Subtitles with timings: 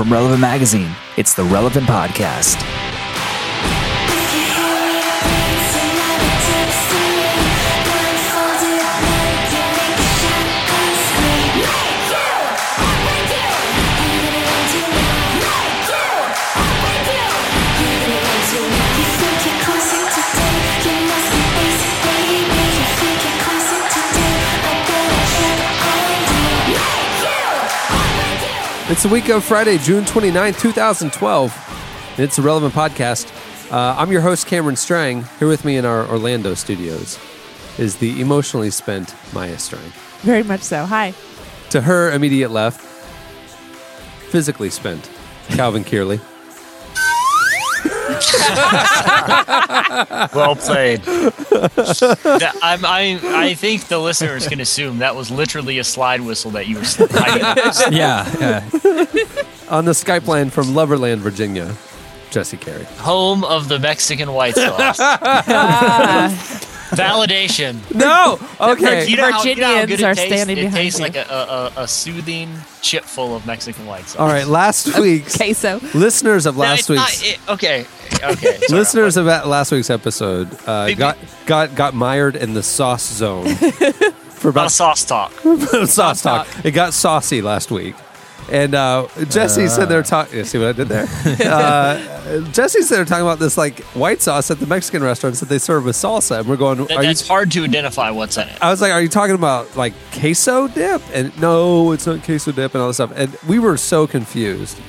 [0.00, 2.79] From Relevant Magazine, it's the Relevant Podcast.
[29.00, 32.14] It's the week of Friday, June 29, 2012.
[32.18, 33.32] It's a relevant podcast.
[33.72, 35.24] Uh, I'm your host, Cameron Strang.
[35.38, 37.18] Here with me in our Orlando studios
[37.78, 39.90] is the emotionally spent Maya Strang.
[40.18, 40.84] Very much so.
[40.84, 41.14] Hi.
[41.70, 42.82] To her immediate left,
[44.28, 45.10] physically spent,
[45.48, 46.20] Calvin Kearley.
[50.34, 51.02] well played.
[51.02, 56.50] That- I'm, I, I think the listeners can assume that was literally a slide whistle
[56.52, 57.42] that you were sliding.
[57.96, 58.64] Yeah, yeah.
[59.70, 61.74] On the Skype line from Loverland, Virginia,
[62.30, 62.84] Jesse Carey.
[62.98, 64.98] Home of the Mexican white sauce.
[66.90, 67.78] Validation.
[67.94, 68.38] No!
[68.60, 69.06] Okay.
[69.06, 70.34] You know how- you know how Virginians it are tastes?
[70.34, 71.04] standing It behind tastes you.
[71.04, 72.50] like a, a, a, a soothing
[72.82, 74.16] chip full of Mexican white sauce.
[74.20, 75.80] All right, last week's Queso.
[75.94, 77.86] listeners of No, last not- week's it- okay.
[78.22, 78.58] Okay.
[78.58, 78.78] sorry.
[78.80, 81.16] listeners of last week's episode uh, got
[81.46, 83.46] got got mired in the sauce zone
[84.30, 85.32] for about a sauce talk.
[85.86, 86.46] sauce talk.
[86.64, 87.94] It got saucy last week.
[88.50, 90.38] And uh, Jesse said they're talking.
[90.38, 91.06] You see what I did there?
[91.46, 95.48] uh, Jesse said they're talking about this like white sauce at the Mexican restaurants that
[95.48, 96.40] they serve with salsa.
[96.40, 97.08] And we're going, That- are you?
[97.08, 98.58] that's hard to identify what's in it.
[98.60, 101.02] I was like, are you talking about like queso dip?
[101.12, 103.12] And no, it's not queso dip and all this stuff.
[103.14, 104.80] And we were so confused.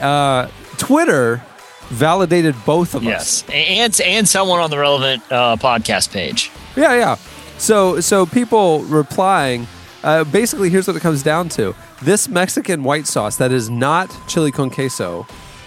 [0.00, 1.42] Uh, Twitter
[1.88, 3.44] validated both of us.
[3.48, 6.50] Yes, and and someone on the relevant uh, podcast page.
[6.76, 7.16] Yeah, yeah.
[7.58, 9.66] So so people replying,
[10.04, 11.74] uh, basically here's what it comes down to.
[12.02, 15.26] This Mexican white sauce that is not chili con queso,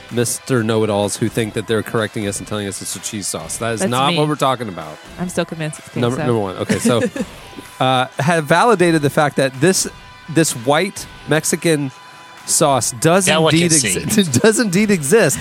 [0.10, 0.64] Mr.
[0.64, 3.58] Know-it-alls who think that they're correcting us and telling us it's a cheese sauce.
[3.58, 4.20] That is That's not me.
[4.20, 4.98] what we're talking about.
[5.20, 6.00] I'm still convinced it's queso.
[6.00, 6.56] Number, number one.
[6.58, 7.02] Okay, so
[7.80, 9.88] uh, have validated the fact that this
[10.30, 11.92] this white Mexican
[12.46, 14.00] sauce does indeed Delicacy.
[14.00, 14.42] exist.
[14.42, 15.40] does indeed exist.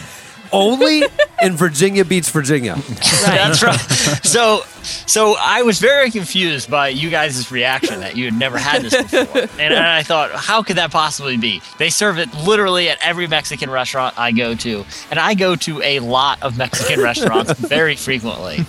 [0.53, 1.03] Only
[1.43, 2.77] in Virginia Beach, Virginia.
[3.25, 3.79] That's right.
[4.25, 8.83] So, so I was very confused by you guys' reaction that you had never had
[8.83, 11.61] this before, and, and I thought, how could that possibly be?
[11.79, 15.83] They serve it literally at every Mexican restaurant I go to, and I go to
[15.83, 18.65] a lot of Mexican restaurants very frequently.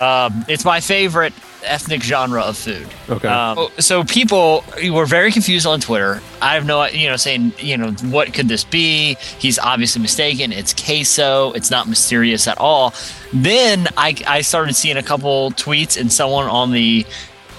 [0.00, 1.32] Um, it's my favorite
[1.64, 2.88] ethnic genre of food.
[3.08, 3.28] Okay.
[3.28, 6.20] Um, so people were very confused on Twitter.
[6.40, 9.16] I have no, you know, saying, you know, what could this be?
[9.38, 10.52] He's obviously mistaken.
[10.52, 11.52] It's queso.
[11.52, 12.94] It's not mysterious at all.
[13.32, 17.06] Then I, I started seeing a couple tweets and someone on the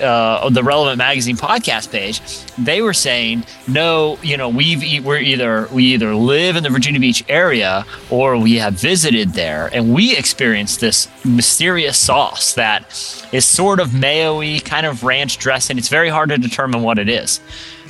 [0.02, 2.22] uh, the relevant magazine podcast page,
[2.58, 7.00] they were saying, no, you know, we've we're either we either live in the Virginia
[7.00, 12.84] Beach area or we have visited there, and we experienced this mysterious sauce that
[13.32, 15.78] is sort of mayo-y, kind of ranch dressing.
[15.78, 17.40] It's very hard to determine what it is.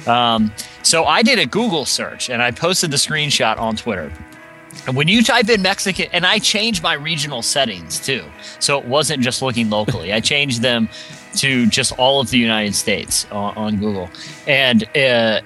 [0.08, 0.52] Um,
[0.84, 4.12] so I did a Google search and I posted the screenshot on Twitter.
[4.88, 8.24] And when you type in Mexican, and I changed my regional settings too,
[8.60, 10.12] so it wasn't just looking locally.
[10.14, 10.90] I changed them
[11.36, 14.10] to just all of the United States on, on Google.
[14.48, 15.42] And uh,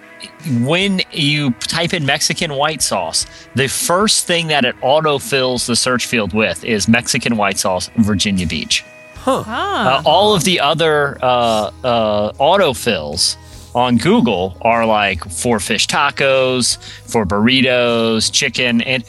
[0.61, 3.25] when you type in Mexican white sauce,
[3.55, 7.89] the first thing that it auto fills the search field with is Mexican white sauce,
[7.97, 8.83] Virginia Beach.
[9.27, 9.99] Ah.
[9.99, 13.37] Uh, all of the other uh, uh, autofills
[13.73, 16.77] on Google are like for fish tacos,
[17.09, 19.03] for burritos, chicken, and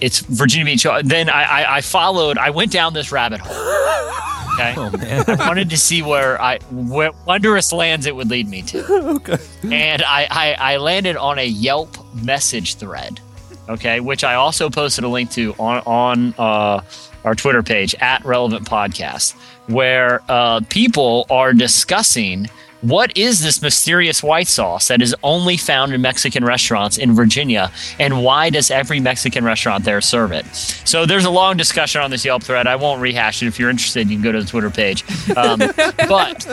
[0.00, 0.86] it's Virginia Beach.
[1.04, 2.38] Then I, I, I followed.
[2.38, 3.54] I went down this rabbit hole.
[4.54, 8.84] Okay, I wanted to see where I where wondrous lands it would lead me to.
[9.16, 13.20] okay, and I, I I landed on a Yelp message thread.
[13.68, 16.82] Okay, which I also posted a link to on on uh,
[17.24, 19.34] our Twitter page at Relevant Podcast,
[19.68, 22.50] where uh, people are discussing
[22.82, 27.70] what is this mysterious white sauce that is only found in Mexican restaurants in Virginia,
[27.98, 30.44] and why does every Mexican restaurant there serve it?
[30.84, 32.66] So there's a long discussion on this Yelp thread.
[32.66, 33.46] I won't rehash it.
[33.46, 35.04] If you're interested, you can go to the Twitter page.
[35.36, 36.46] Um, but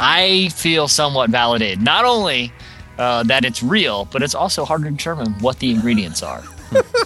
[0.00, 1.82] I feel somewhat validated.
[1.82, 2.50] Not only
[2.98, 6.42] uh, that it's real, but it's also hard to determine what the ingredients are.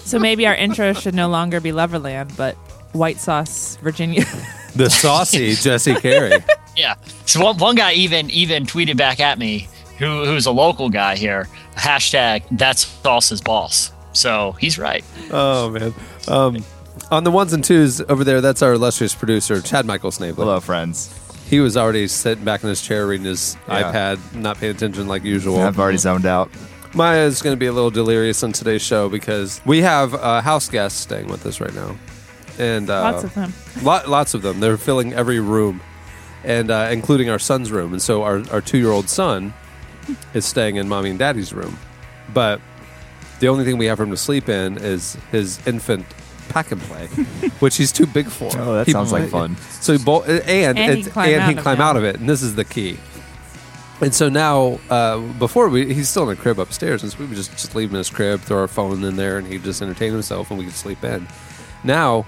[0.03, 2.55] So maybe our intro should no longer be Loverland, but
[2.93, 4.25] White Sauce Virginia.
[4.79, 6.43] The saucy Jesse Carey.
[6.77, 6.95] Yeah.
[7.27, 11.17] So one, one guy even even tweeted back at me, who who's a local guy
[11.17, 13.93] here, hashtag that's sauce's boss.
[14.13, 15.05] So he's right.
[15.31, 15.95] Oh man.
[16.29, 16.65] Um,
[17.11, 20.45] on the ones and twos over there, that's our illustrious producer, Chad Michael Snavely.
[20.45, 21.15] Hello, friends.
[21.49, 23.91] He was already sitting back in his chair reading his Yeah.
[23.93, 25.61] iPad, not paying attention like usual.
[25.61, 26.51] I've already zoned out.
[26.95, 30.41] Maya is going to be a little delirious on today's show because we have a
[30.43, 31.97] house guest staying with us right now,
[32.59, 33.53] and uh, Lots of them.
[33.83, 34.61] Lot, lots of them.
[34.61, 35.81] They're filling every room,
[36.45, 37.93] and uh, including our son's room.
[37.93, 39.55] And so our, our two year old son
[40.35, 41.79] is staying in mommy and daddy's room.
[42.35, 42.61] But
[43.41, 46.07] the only thing we have for him to sleep in is his infant
[46.49, 47.07] pack and play,
[47.61, 48.51] which he's too big for.
[48.59, 49.57] Oh, that He- sounds like fun.
[49.81, 51.83] So he bo- and And he it's- can climb and out he of climb it.
[51.83, 52.99] out of it, and this is the key.
[54.01, 57.27] And so now, uh, before we, he's still in a crib upstairs, and so we
[57.27, 59.65] would just, just leave him in his crib, throw our phone in there, and he'd
[59.65, 61.27] just entertain himself, and we could sleep in.
[61.83, 62.25] Now,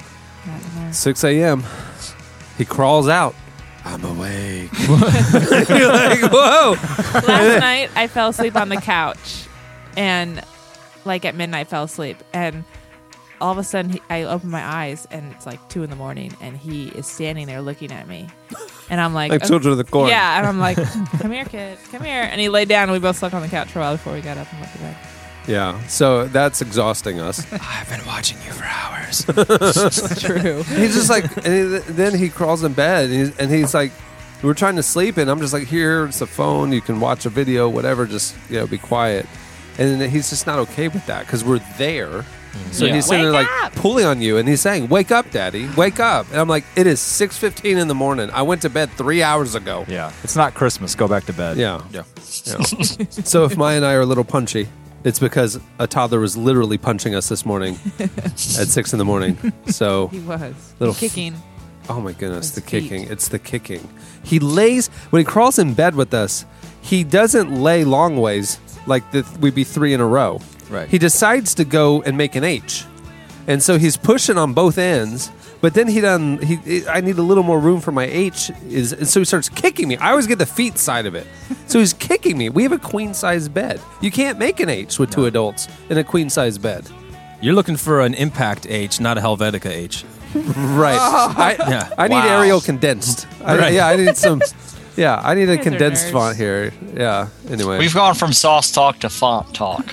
[0.93, 1.65] 6 a.m.,
[2.59, 3.35] he crawls out.
[3.85, 4.71] I'm awake.
[4.89, 6.75] You're like, whoa.
[7.27, 9.47] Last night I fell asleep on the couch,
[9.97, 10.43] and
[11.05, 12.65] like at midnight fell asleep, and
[13.41, 15.97] all of a sudden he, I open my eyes and it's like two in the
[15.97, 18.29] morning, and he is standing there looking at me,
[18.91, 20.09] and I'm like, Like children of the corn.
[20.11, 20.77] yeah, and I'm like,
[21.19, 23.49] come here, kid, come here, and he laid down, and we both slept on the
[23.49, 24.97] couch for a while before we got up and went to bed.
[25.47, 25.81] Yeah.
[25.87, 27.45] So that's exhausting us.
[27.53, 29.25] I've been watching you for hours.
[30.21, 30.63] True.
[30.65, 31.47] he's just like, and
[31.85, 33.93] he- then he crawls in bed, and he's, and he's like,
[34.43, 37.27] we're trying to sleep, and I'm just like, here, it's a phone, you can watch
[37.27, 39.27] a video, whatever, just you know, be quiet.
[39.79, 42.09] And he's just not okay with that because we're there.
[42.09, 42.73] Mm-hmm.
[42.73, 42.95] So Yeah.
[42.95, 43.75] he's sitting there Wake like up!
[43.75, 45.69] pulling on you, and he's saying, "Wake up, Daddy!
[45.77, 48.29] Wake up!" And I'm like, "It is 6:15 in the morning.
[48.33, 50.97] I went to bed three hours ago." Yeah, it's not Christmas.
[50.97, 51.57] Go back to bed.
[51.59, 51.81] Yeah.
[51.93, 52.03] Yeah.
[52.45, 52.59] Yeah.
[53.25, 54.69] so if Maya and I are a little punchy,
[55.05, 59.37] it's because a toddler was literally punching us this morning at six in the morning.
[59.67, 61.35] So He was Little- kicking.
[61.89, 62.83] Oh my goodness, His the feet.
[62.91, 63.09] kicking.
[63.11, 63.89] It's the kicking.
[64.23, 66.45] He lays when he crawls in bed with us,
[66.83, 70.41] he doesn't lay long ways like the, we'd be three in a row.
[70.69, 70.89] Right.
[70.89, 72.85] He decides to go and make an H.
[73.49, 75.31] And so he's pushing on both ends,
[75.61, 78.93] but then he done he I need a little more room for my H is
[78.93, 79.97] and so he starts kicking me.
[79.97, 81.27] I always get the feet side of it.
[81.67, 82.49] So he's kicking me.
[82.49, 83.81] We have a queen size bed.
[84.01, 86.89] You can't make an H with two adults in a queen size bed.
[87.43, 90.05] You're looking for an impact H, not a Helvetica H.
[90.35, 90.97] Right.
[90.99, 91.95] I, Yeah.
[91.99, 92.39] I need Wow.
[92.41, 93.27] Arial condensed.
[93.45, 93.73] I, Right.
[93.73, 94.41] Yeah, I need some.
[94.97, 96.73] Yeah, I need a condensed font here.
[96.95, 97.29] Yeah.
[97.49, 99.87] Anyway, We've gone from sauce talk to font talk.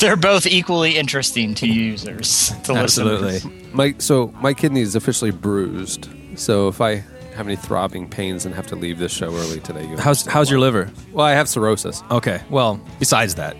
[0.00, 2.52] They're both equally interesting to users.
[2.64, 3.32] To Absolutely.
[3.32, 3.74] listeners.
[3.74, 6.08] my so my kidney is officially bruised.
[6.36, 6.96] So if I
[7.36, 10.50] have any throbbing pains and have to leave this show early today, you How's how's
[10.50, 10.90] your liver?
[11.12, 12.02] Well, I have cirrhosis.
[12.10, 12.40] Okay.
[12.50, 13.56] Well, besides that,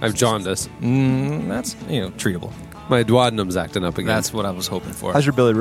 [0.00, 0.68] I have jaundice.
[0.80, 2.52] mm, that's you know treatable.
[2.88, 4.06] My duodenum's acting up again.
[4.06, 5.12] That's what I was hoping for.
[5.12, 5.52] How's your Billy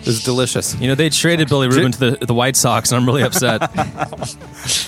[0.00, 0.10] Rubin?
[0.10, 0.74] was delicious.
[0.80, 3.60] you know, they traded Billy Rubin to the the White Sox, and I'm really upset.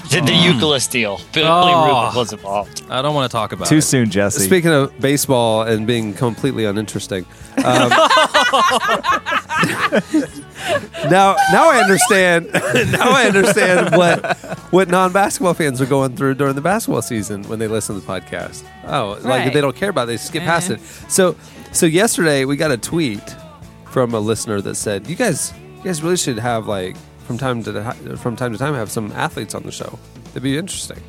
[0.08, 1.20] Did the Youkilis deal?
[1.32, 2.04] Billy Oh.
[2.04, 2.82] Rubin was involved.
[2.90, 3.70] I don't want to talk about it.
[3.70, 3.82] Too it.
[3.82, 4.42] soon, Jesse.
[4.44, 7.24] Speaking of baseball and being completely uninteresting,
[7.64, 7.88] um,
[11.10, 12.50] now now I understand.
[12.52, 14.36] now I understand what
[14.72, 18.00] what non basketball fans are going through during the basketball season when they listen to
[18.00, 18.64] the podcast.
[18.86, 19.52] Oh, like Right.
[19.52, 20.74] they don't care about it; they skip past Eh.
[20.74, 20.80] it.
[21.08, 21.36] So
[21.72, 23.22] so yesterday we got a tweet
[23.92, 26.96] from a listener that said, "You guys, you guys really should have like
[27.26, 29.98] from time to from time to time have some athletes on the show.
[30.28, 31.00] That'd be interesting."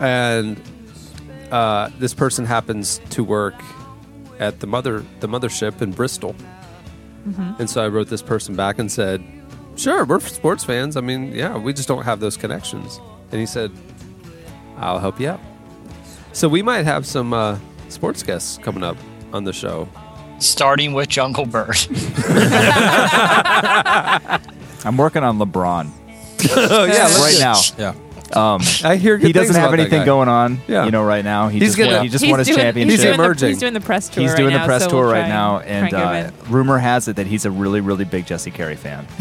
[0.00, 0.60] And
[1.52, 3.54] uh, this person happens to work
[4.40, 6.34] at the mother the mothership in Bristol,
[7.58, 9.22] and so I wrote this person back and said,
[9.76, 10.96] "Sure, we're sports fans.
[10.96, 13.00] I mean, yeah, we just don't have those connections."
[13.30, 13.70] And he said,
[14.78, 15.40] "I'll help you out."
[16.32, 17.58] So we might have some uh,
[17.90, 18.96] sports guests coming up
[19.34, 19.88] on the show.
[20.42, 21.76] Starting with Jungle Bird.
[24.84, 25.90] I'm working on LeBron
[26.50, 27.60] Oh yeah, right now.
[27.78, 27.94] Yeah.
[28.36, 30.60] Um, I hear good he doesn't have anything going on.
[30.66, 30.84] Yeah.
[30.84, 32.58] You know, right now he He's just gonna- won, he just he's won his doing,
[32.58, 32.90] championship.
[32.90, 33.48] He's doing, the, emerging.
[33.50, 34.22] he's doing the press tour.
[34.22, 36.30] He's right doing now, the press so tour we'll right try now, try and uh,
[36.48, 39.06] rumor has it that he's a really, really big Jesse Carey fan.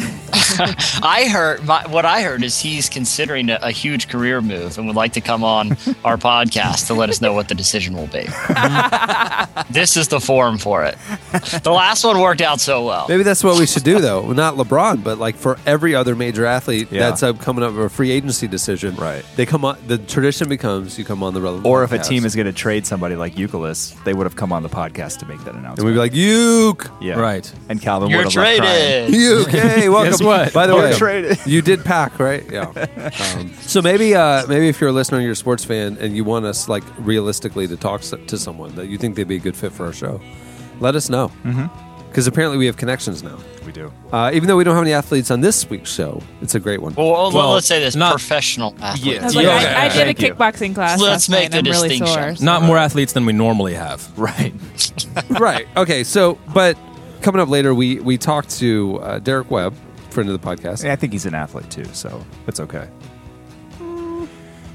[1.03, 4.87] I heard my, what I heard is he's considering a, a huge career move and
[4.87, 5.71] would like to come on
[6.05, 8.27] our podcast to let us know what the decision will be.
[9.69, 10.97] this is the forum for it.
[11.63, 13.05] The last one worked out so well.
[13.07, 14.31] Maybe that's what we should do, though.
[14.31, 17.09] Not LeBron, but like for every other major athlete Yeah.
[17.09, 18.95] that's up coming up with a free agency decision.
[19.01, 19.25] Right.
[19.35, 19.77] They come on.
[19.87, 21.65] The tradition becomes you come on the relevant.
[21.65, 22.07] Or if a podcast.
[22.07, 25.17] team is going to trade somebody like Youkilis, they would have come on the podcast
[25.19, 25.79] to make that announcement.
[25.79, 27.51] and we'd be like, "Uke, yeah, Right.
[27.67, 29.07] And Calvin You're would have left crying.
[29.09, 29.15] traded.
[29.15, 30.53] Uke, hey, welcome." Guess what?
[30.53, 31.39] By the We're way, traded.
[31.47, 32.45] you did pack, right?
[32.51, 32.71] Yeah.
[33.35, 36.15] Um, so maybe, uh, maybe if you're a listener, and you're a sports fan, and
[36.15, 39.39] you want us like realistically to talk to someone that you think they'd be a
[39.39, 40.21] good fit for our show,
[40.79, 41.31] let us know.
[42.09, 43.37] Because apparently we have connections now.
[43.75, 43.93] We do.
[44.11, 46.81] Uh, even though we don't have any athletes on this week's show, it's a great
[46.81, 46.93] one.
[46.95, 49.23] Well, Well, let's say this not- professional athletes.
[49.23, 49.85] I, like, Yeah, I.
[49.85, 50.33] I did a Thank you.
[50.33, 50.99] kickboxing class.
[50.99, 52.35] Let's last make night, the I'm really distinction.
[52.35, 52.45] sore.
[52.45, 54.07] Not more athletes than we normally have.
[54.17, 54.53] Right.
[55.39, 55.67] right.
[55.77, 56.03] Okay.
[56.03, 56.77] So, but
[57.21, 59.73] coming up later, we we talked to uh, Derek Webb,
[60.09, 60.87] friend of the podcast.
[60.89, 62.87] I think he's an athlete too, so it's okay.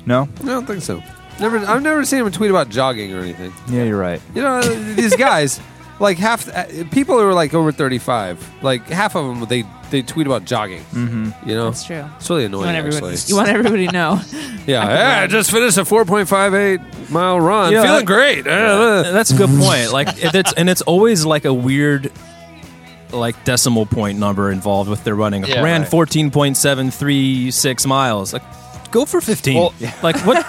[0.06, 0.28] No.
[0.40, 1.02] I don't think so.
[1.40, 1.58] Never.
[1.58, 3.52] I've never seen him tweet about jogging or anything.
[3.68, 4.20] Yeah, you're right.
[4.34, 4.62] You know,
[4.94, 5.60] these guys,
[5.98, 10.02] like half uh, people who are like over thirty-five, like half of them, they they
[10.02, 10.82] tweet about jogging.
[10.92, 11.48] Mm-hmm.
[11.48, 12.04] You know, That's true.
[12.16, 12.64] It's really You annoying.
[12.66, 14.20] want everybody, actually, you want everybody to know.
[14.66, 14.80] yeah.
[14.82, 17.72] can Hey, I just finished a four point five eight mile run.
[17.72, 18.46] Yeah, Feeling that- great.
[18.46, 19.92] Uh, That's a good point.
[19.92, 22.12] Like if it's and it's always like a weird
[23.12, 25.44] like decimal point number involved with their running.
[25.44, 25.90] Yeah, Ran right.
[25.90, 28.32] fourteen point seven three six miles.
[28.32, 28.42] Like
[28.90, 29.56] go for fifteen.
[29.58, 30.44] Well- Like what?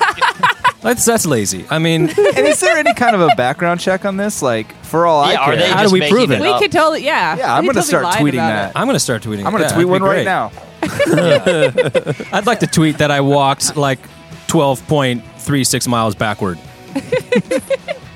[0.82, 1.66] That's that's lazy.
[1.70, 4.42] I mean, and is there any kind of a background check on this?
[4.42, 6.36] Like, for all I Yeah, are care, they How do just we making prove it
[6.36, 6.42] it?
[6.42, 6.62] we up?
[6.62, 7.36] could totally, yeah.
[7.38, 8.70] Yeah, I'm We gonna totally start lied tweeting about that.
[8.72, 8.80] it.
[8.80, 9.46] I'm gonna start tweeting.
[9.46, 10.52] I'm gonna tweet one right now.
[12.34, 14.00] I'd like to tweet that I walked like
[14.48, 16.60] twelve point three six miles backward.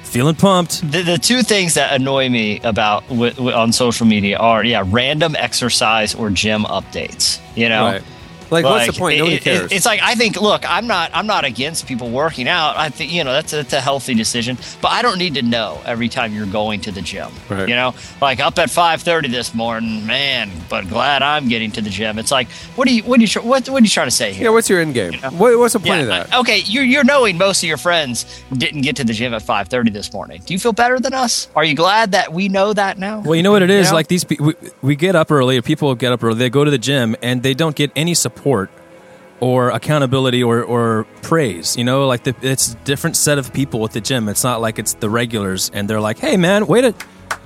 [0.03, 0.81] Feeling pumped.
[0.91, 4.83] The, the two things that annoy me about wi- wi- on social media are yeah
[4.85, 8.03] random exercise or gym updates you know right.
[8.51, 9.15] Like, what's the point?
[9.15, 9.71] it- Nobody it- cares.
[9.71, 10.39] It's like I think.
[10.39, 11.11] Look, I'm not.
[11.13, 12.77] I'm not against people working out.
[12.77, 14.57] I think you know that's a, that's a healthy decision.
[14.81, 17.29] But I don't need to know every time you're going to the gym.
[17.49, 17.67] Right.
[17.69, 20.51] You know, like up at 5:30 this morning, man.
[20.69, 22.19] But glad I'm getting to the gym.
[22.19, 23.03] It's like, what are you?
[23.03, 23.41] What are you?
[23.41, 24.45] What, what are you trying to say here?
[24.45, 24.49] yeah.
[24.49, 25.13] What's your end game?
[25.37, 26.33] What, what's the point of that?
[26.33, 29.43] I- okay, you're you're knowing most of your friends didn't get to the gym at
[29.43, 30.41] 5:30 this morning.
[30.45, 31.47] Do you feel better than us?
[31.55, 33.21] Are you glad that we know that now?
[33.21, 33.87] Well, you know what it is.
[33.87, 33.95] You know?
[33.95, 35.61] Like these, pe- we, we get up early.
[35.61, 36.35] People get up early.
[36.35, 41.05] They go to the gym and they don't get any support or accountability or, or
[41.23, 41.75] praise.
[41.75, 44.29] You know, like the, it's a different set of people at the gym.
[44.29, 46.93] It's not like it's the regulars and they're like, "Hey, man, way to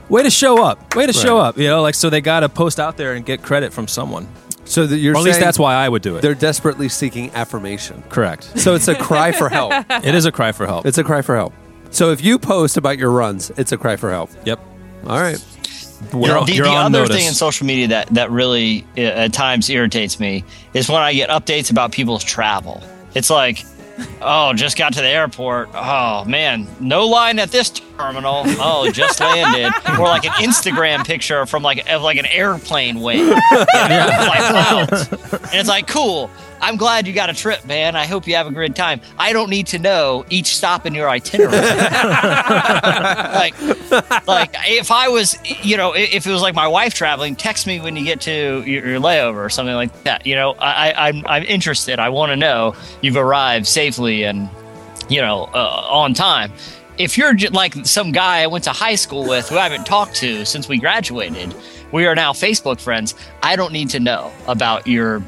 [0.10, 2.50] way to show up, way to show up." You know, like so they got to
[2.50, 4.28] post out there and get credit from someone.
[4.68, 6.22] So that you're Or at least that's why I would do it.
[6.22, 8.04] they're desperately seeking affirmation.
[8.10, 8.46] Correct.
[8.60, 9.72] So it's a cry for help.
[9.90, 10.88] it is a cry for help.
[10.88, 11.54] It's a cry for help.
[11.92, 14.32] So if you post about your runs, it's a cry for help.
[14.44, 14.60] yep.
[15.06, 15.40] All right.
[16.12, 17.16] The, the other notice.
[17.16, 20.44] thing in social media that that really uh, at times irritates me
[20.74, 22.84] is when I get updates about people's travel.
[23.14, 23.66] It's like,
[24.22, 25.70] oh, just got to the airport.
[25.74, 28.44] Oh man, no line at this terminal.
[28.68, 29.72] Oh, just landed.
[30.00, 33.20] Or like an Instagram picture from like of like an airplane wing.
[33.20, 35.10] You know, like clouds.
[35.12, 36.32] And it's like, cool.
[36.62, 37.96] I'm glad you got a trip, man.
[37.96, 39.02] I hope you have a great time.
[39.20, 41.52] I don't need to know each stop in your itinerary.
[41.58, 43.54] like,
[44.28, 47.80] like if I was, you know, if it was like my wife traveling, text me
[47.80, 50.26] when you get to your, your layover or something like that.
[50.26, 52.00] You know, I, I, I'm, I'm interested.
[52.00, 54.50] I want to know you've arrived safely and,
[55.10, 56.52] you know, uh, on time.
[56.98, 60.16] If you're like some guy I went to high school with who I haven't talked
[60.18, 61.54] to since we graduated,
[61.92, 63.16] we are now Facebook friends.
[63.44, 65.22] I don't need to know about your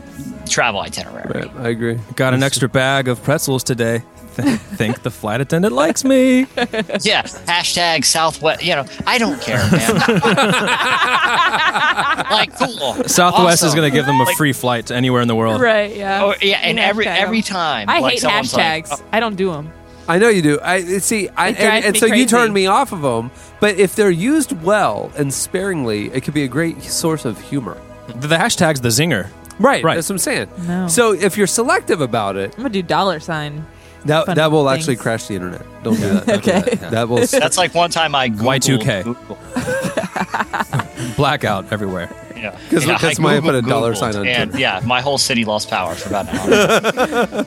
[0.50, 1.42] travel itinerary.
[1.42, 1.56] Right.
[1.58, 2.00] I agree.
[2.16, 4.02] Got an extra bag of pretzels today.
[4.38, 6.46] Th- Think the flight attendant likes me.
[7.02, 8.64] Yeah, hashtag Southwest.
[8.64, 9.96] You know, I don't care, man.
[12.32, 12.96] like, cool.
[13.08, 15.62] Southwest is going to give them a Like- free flight to anywhere in the world.
[15.62, 16.24] Right, yeah.
[16.24, 17.44] Oh, yeah, and You every hashtag every 'em.
[17.44, 19.02] time, I like, hate someone's like, hashtags.
[19.02, 19.06] Oh.
[19.12, 19.72] I don't do them.
[20.08, 20.60] I know you do.
[20.62, 21.28] I see.
[21.30, 22.26] I, It drives and, and me so you crazy.
[22.28, 23.32] turn me off of them.
[23.60, 27.78] But if they're used well and sparingly, it could be a great source of humor.
[28.08, 29.28] The, the hashtag's the zinger.
[29.60, 29.84] Right.
[29.84, 29.96] Right.
[29.96, 30.50] That's what I'm saying.
[30.68, 30.88] No.
[30.88, 33.66] So if you're selective about it, I'm gonna do dollar sign.
[34.06, 34.78] that Fun that will things.
[34.80, 35.66] actually crash the internet.
[35.84, 36.26] Don't do that.
[36.28, 36.76] Don't do Okay.
[36.76, 36.92] that.
[36.92, 37.18] That will.
[37.28, 39.04] That's like one time I Googled Y2K.
[39.04, 39.38] Google.
[41.16, 42.10] Blackout everywhere.
[42.36, 42.52] Yeah.
[42.70, 44.62] 'Cause- Yeah, 'cause I Maya put a Googled dollar sign on and Twitter.
[44.62, 46.38] yeah, my whole city lost power for about an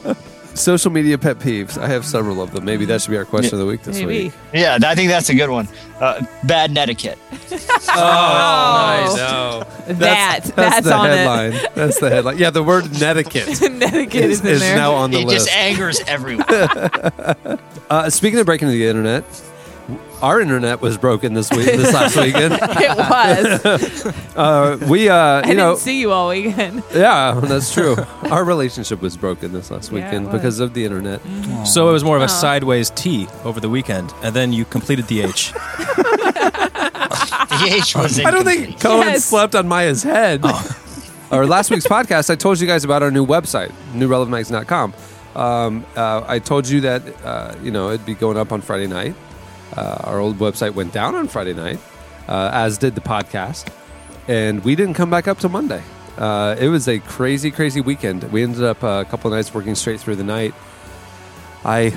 [0.07, 0.17] hour.
[0.54, 1.78] Social media pet peeves.
[1.78, 2.64] I have several of them.
[2.64, 4.25] Maybe that should be our question of the week this Maybe.
[4.25, 4.33] week.
[4.52, 5.69] yeah, I think that's a good one.
[6.00, 7.19] Uh, bad etiquette.
[7.92, 9.95] Oh, No.
[9.95, 9.99] that
[10.45, 11.61] That's that's, the on headline.
[11.75, 12.38] That's the headline.
[12.38, 13.73] Yeah, the word netiquette it.
[13.73, 14.76] Netiquette is, is, in is there.
[14.76, 15.47] now on the It list.
[15.47, 16.47] just angers everyone.
[17.90, 19.25] Uh, speaking of breaking the internet,
[20.23, 21.67] our internet was broken this week.
[21.67, 24.07] This last weekend, it was.
[24.37, 26.83] uh, we, uh, I you didn't know, see you all weekend.
[26.95, 27.97] yeah, that's true.
[28.31, 30.35] Our relationship was broken this last Yeah, it weekend was.
[30.37, 31.21] because of the internet.
[31.67, 32.29] So it was more of a Aw.
[32.29, 35.53] sideways T over the weekend, and then you completed the H.
[35.53, 38.81] The H was I don't think incomplete.
[38.81, 39.25] Cohen Yes.
[39.25, 40.45] slept on Maya's head.
[41.31, 44.95] Our last week's podcast, I told you guys about our new website, newrelevantmagazine.com.
[45.37, 48.87] Um, uh, I told you that uh, you know it'd be going up on Friday
[48.89, 49.15] night.
[49.77, 51.79] Uh, our old website went down on Friday night,
[52.29, 53.73] uh, as did the podcast,
[54.29, 55.83] and we didn't come back up till Monday.
[56.19, 58.25] Uh, it was a crazy, crazy weekend.
[58.25, 60.55] We ended up uh, a couple nights working straight through the night.
[61.65, 61.97] I,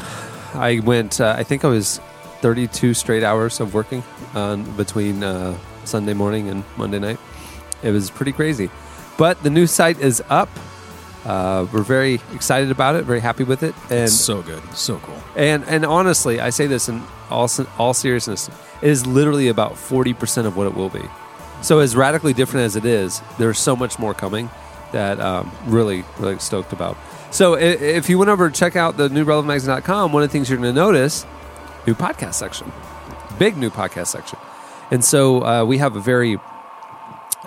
[0.53, 1.19] I went.
[1.19, 1.99] Uh, I think I was
[2.41, 4.03] 32 straight hours of working
[4.33, 7.19] on between uh, Sunday morning and Monday night.
[7.81, 8.69] It was pretty crazy,
[9.17, 10.49] but the new site is up.
[11.25, 13.05] Uh, we're very excited about it.
[13.05, 15.17] Very happy with it, and so good, so cool.
[15.35, 17.49] and and honestly, I say this in all
[17.79, 18.49] all seriousness,
[18.81, 21.03] it is literally about forty percent of what it will be.
[21.61, 24.49] So as radically different as it is, there's so much more coming
[24.91, 26.97] that um, really really stoked about.
[27.31, 30.49] So if you went over to check out the new relevantmagazine.com, one of the things
[30.49, 31.25] you're going to notice,
[31.87, 32.71] new podcast section,
[33.39, 34.37] big new podcast section.
[34.91, 36.37] And so uh, we have a very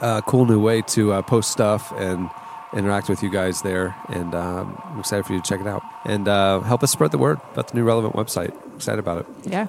[0.00, 2.28] uh, cool new way to uh, post stuff and
[2.74, 3.94] interact with you guys there.
[4.08, 7.10] And um, I'm excited for you to check it out and uh, help us spread
[7.10, 8.54] the word about the new relevant website.
[8.74, 9.26] Excited about it.
[9.50, 9.66] Yeah.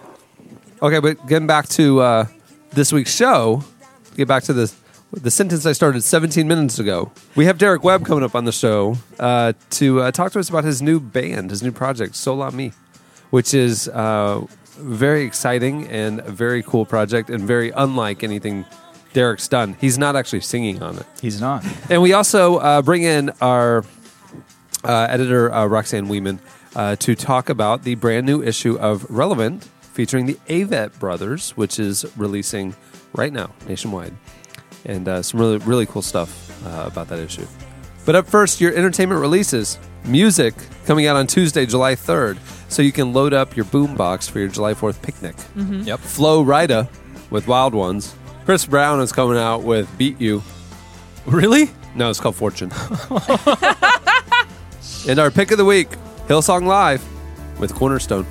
[0.81, 2.25] Okay, but getting back to uh,
[2.71, 3.63] this week's show,
[4.15, 4.73] get back to the
[5.13, 7.11] the sentence I started 17 minutes ago.
[7.35, 10.49] We have Derek Webb coming up on the show uh, to uh, talk to us
[10.49, 12.73] about his new band, his new project, Sola-Mi,
[13.29, 14.45] which is uh,
[14.77, 18.65] very exciting and a very cool project and very unlike anything
[19.13, 19.75] Derek's done.
[19.79, 21.05] He's not actually singing on it.
[21.21, 21.65] He's not.
[21.89, 23.83] And we also uh, bring in our
[24.83, 26.39] uh, editor, uh, Roxanne Wieman,
[26.75, 31.79] uh, to talk about the brand new issue of Relevant featuring the Avett Brothers, which
[31.79, 32.75] is releasing
[33.13, 34.13] right now nationwide.
[34.85, 37.47] And uh, some really, really cool stuff uh, about that issue.
[38.05, 39.79] But up first, your entertainment releases.
[40.05, 40.53] Music
[40.85, 42.37] coming out on Tuesday, July 3rd,
[42.69, 45.35] so you can load up your boombox for your July 4th picnic.
[45.57, 45.99] Yep.
[45.99, 46.87] Flo Rida
[47.29, 48.15] with Wild Ones.
[48.47, 50.41] Chris Brown is coming out with Beat You.
[51.25, 51.69] Really?
[51.95, 52.71] No, it's called Fortune.
[55.09, 55.89] and our pick of the week,
[56.29, 57.05] Hillsong Live
[57.59, 58.25] with Cornerstone.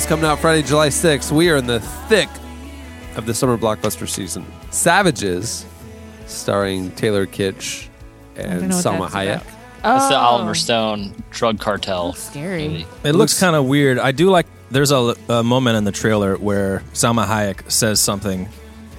[0.00, 1.30] Movies coming out Friday, July 6th.
[1.30, 1.78] We are in the
[2.08, 2.30] thick
[3.16, 4.46] of the summer blockbuster season.
[4.70, 5.66] Savages,
[6.24, 7.86] starring Taylor Kitsch
[8.34, 9.42] and know Salma Hayek.
[9.42, 9.46] about.
[9.82, 10.20] That's the Oh.
[10.20, 12.06] Oliver Stone drug cartel.
[12.08, 12.68] Looks scary.
[12.68, 12.86] movie.
[13.04, 13.98] It looks kind of weird.
[13.98, 14.46] I do like.
[14.70, 18.48] There's a, a moment in the trailer where Salma Hayek says something,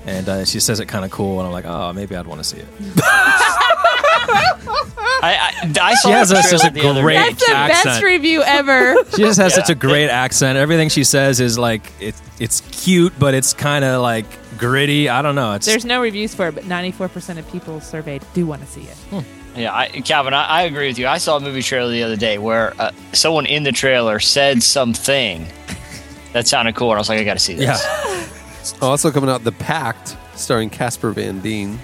[0.05, 2.43] and uh, she says it kind of cool, and I'm like, oh, maybe I'd want
[2.43, 2.67] to see it.
[5.21, 7.29] I, I, I saw She has the a- such a the other great- day.
[7.29, 7.85] That's the accent.
[7.85, 8.95] best review ever.
[9.11, 9.63] She just has Yeah.
[9.63, 10.57] such a great accent.
[10.57, 14.25] Everything she says is like it, it's cute, but it's kind of like
[14.57, 15.09] gritty.
[15.09, 15.53] I don't know.
[15.53, 18.81] It's There's no reviews for it, but 94% of people surveyed do want to see
[18.81, 19.25] it.
[19.55, 21.07] Yeah, I, Calvin, I, I agree with you.
[21.07, 24.63] I saw a movie trailer the other day where uh, someone in the trailer said
[24.63, 25.45] something
[26.33, 27.83] that sounded cool, and I was like, I got to see this.
[27.83, 28.27] yeah.
[28.81, 31.79] Also coming out, The Pact, starring Casper Van Dien.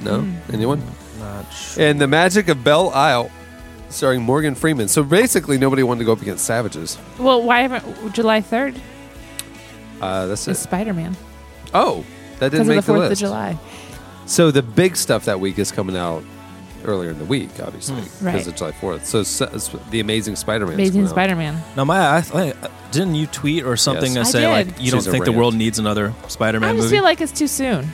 [0.00, 0.26] No?
[0.52, 0.82] Anyone?
[1.20, 1.84] Not sure.
[1.84, 3.30] And The Magic of Belle Isle,
[3.90, 4.88] starring Morgan Freeman.
[4.88, 6.98] So basically, nobody wanted to go up against Savages.
[7.18, 8.76] Well, why haven't July 3rd
[10.00, 10.62] Uh, that's is it.
[10.62, 11.16] Spider Man?
[11.74, 12.04] Oh,
[12.38, 13.20] that didn't of the make the 4th of list.
[13.20, 13.58] July.
[14.26, 16.22] So the big stuff that week is coming out
[16.84, 18.46] earlier in the week, obviously, because Right.
[18.46, 19.04] of July 4th.
[19.04, 20.74] So, s- The Amazing Spider-Man.
[20.74, 21.62] Amazing Spider Man.
[21.76, 22.54] No, Maya, I, th-
[22.92, 24.30] didn't you tweet or something Yes.
[24.32, 24.84] to I say like did.
[24.84, 25.38] you don't She's a think the rant.
[25.38, 26.96] world needs another Spider-Man I just movie?
[26.96, 27.92] feel like it's too soon.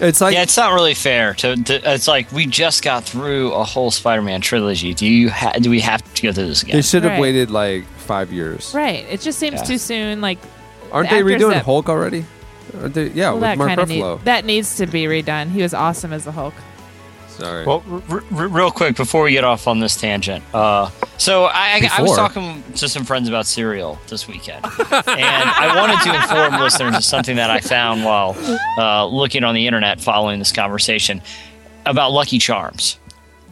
[0.00, 1.34] It's like yeah, it's not really fair.
[1.34, 4.94] To, to it's like we just got through a whole Spider-Man trilogy.
[4.94, 6.76] Do you ha- do we have to go through this again?
[6.76, 7.20] they should have Right.
[7.20, 8.72] waited like five years.
[8.74, 9.04] Right.
[9.10, 9.64] It just seems Yeah.
[9.64, 10.20] too soon.
[10.20, 10.38] Like,
[10.92, 12.24] Aren't The they redoing that- Hulk already?
[12.80, 14.16] Aren't they, yeah, well, with that Mark Ruffalo.
[14.18, 15.50] need, that needs to be redone.
[15.50, 16.54] He was awesome as the Hulk.
[17.38, 17.64] Sorry.
[17.66, 21.80] Well, r- r- real quick before we get off on this tangent, uh, so I,
[21.82, 24.74] I, I was talking to some friends about cereal this weekend, and
[25.50, 28.36] I wanted to inform listeners of something that I found while
[28.78, 31.22] uh, looking on the internet following this conversation
[31.86, 32.98] about Lucky Charms.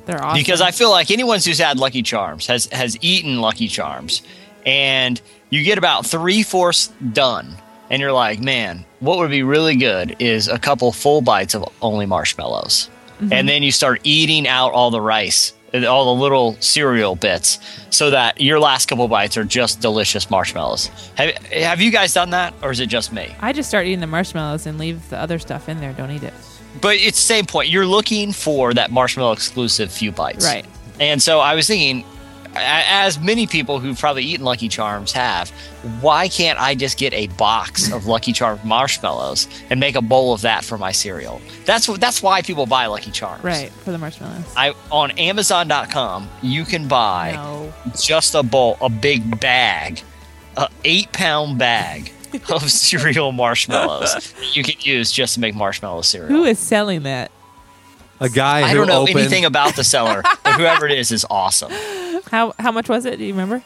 [0.05, 0.39] They're awesome.
[0.39, 4.23] because I feel like anyone who's had Lucky Charms has has eaten Lucky Charms,
[4.65, 5.21] and
[5.51, 7.57] you get about three fourths done,
[7.91, 11.65] and you're like, man, what would be really good is a couple full bites of
[11.83, 13.33] only marshmallows, Mm-hmm.
[13.33, 17.59] and then you start eating out all the rice, all the little cereal bits,
[17.91, 20.89] so that your last couple bites are just delicious marshmallows.
[21.15, 23.35] Have Have you guys done that, or is it just me?
[23.41, 25.93] I just start eating the marshmallows and leave the other stuff in there.
[25.95, 26.35] Don't eat it.
[26.83, 27.71] But it's the same point.
[27.71, 30.45] You're looking for that marshmallow exclusive few bites.
[30.45, 30.67] Right.
[31.01, 32.05] And so I was thinking,
[32.61, 35.51] as many people who've probably eaten Lucky Charms have,
[36.01, 40.33] why can't I just get a box of Lucky Charms marshmallows and make a bowl
[40.33, 41.41] of that for my cereal?
[41.65, 41.87] That's.
[41.99, 43.43] That's why people buy Lucky Charms.
[43.45, 43.71] Right.
[43.71, 44.45] For the marshmallows.
[44.57, 47.73] I on Amazon.com you can buy No.
[48.01, 50.01] just a bowl, a big bag,
[50.57, 52.13] a eight pound bag
[52.51, 56.29] of cereal marshmallows that you can use just to make marshmallow cereal.
[56.29, 57.31] Who is selling that?
[58.21, 61.27] A guy I don't know opened, anything about the seller, but whoever it is is
[61.31, 61.73] awesome.
[62.31, 63.19] How how much was it?
[63.19, 63.63] Do you remember?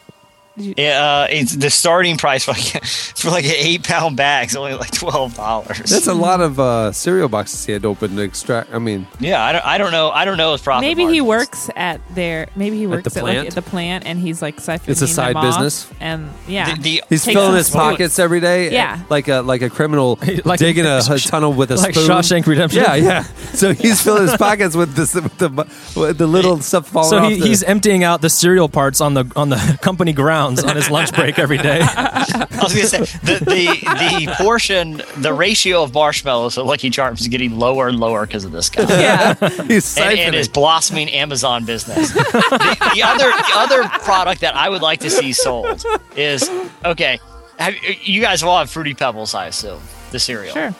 [0.57, 2.83] Uh, it's the starting price for like,
[3.15, 5.77] for like an eight pound bag is only like twelve dollars.
[5.89, 8.73] That's a lot of uh, cereal boxes he had to open to extract.
[8.73, 10.09] I mean, Yeah, I don't, I don't know.
[10.09, 10.81] I don't know his profit.
[10.81, 12.47] Maybe he works at their.
[12.55, 13.47] Maybe he works the at, like, plant?
[13.47, 15.89] at the plant, and he's like siphoning It's a side them off, business?
[16.01, 17.79] And yeah, The, the, he's filling his spoon.
[17.81, 18.71] pockets every day.
[18.71, 19.03] Yeah.
[19.09, 22.07] like a like a criminal Like- digging a, a tunnel with a like spoon.
[22.09, 22.83] Shawshank Redemption.
[22.83, 23.23] Yeah, yeah.
[23.53, 25.49] So he's filling his pockets with this with the
[25.95, 27.31] with the little stuff falling So off.
[27.31, 30.11] he, the- he's emptying out the cereal parts on the on the company
[30.41, 31.79] grounds on his lunch break every day.
[31.83, 37.21] I was gonna say the, the the portion, the ratio of marshmallows at Lucky Charms
[37.21, 38.83] is getting lower and lower because of this guy.
[38.89, 39.33] yeah.
[39.67, 42.13] he's And, and his blossoming Amazon business.
[42.13, 45.83] the, the other the other product that I would like to see sold
[46.15, 46.49] is
[46.85, 47.19] okay.
[47.59, 50.53] Have, you guys all have Fruity Pebbles, I assume, the cereal.
[50.53, 50.73] Sure.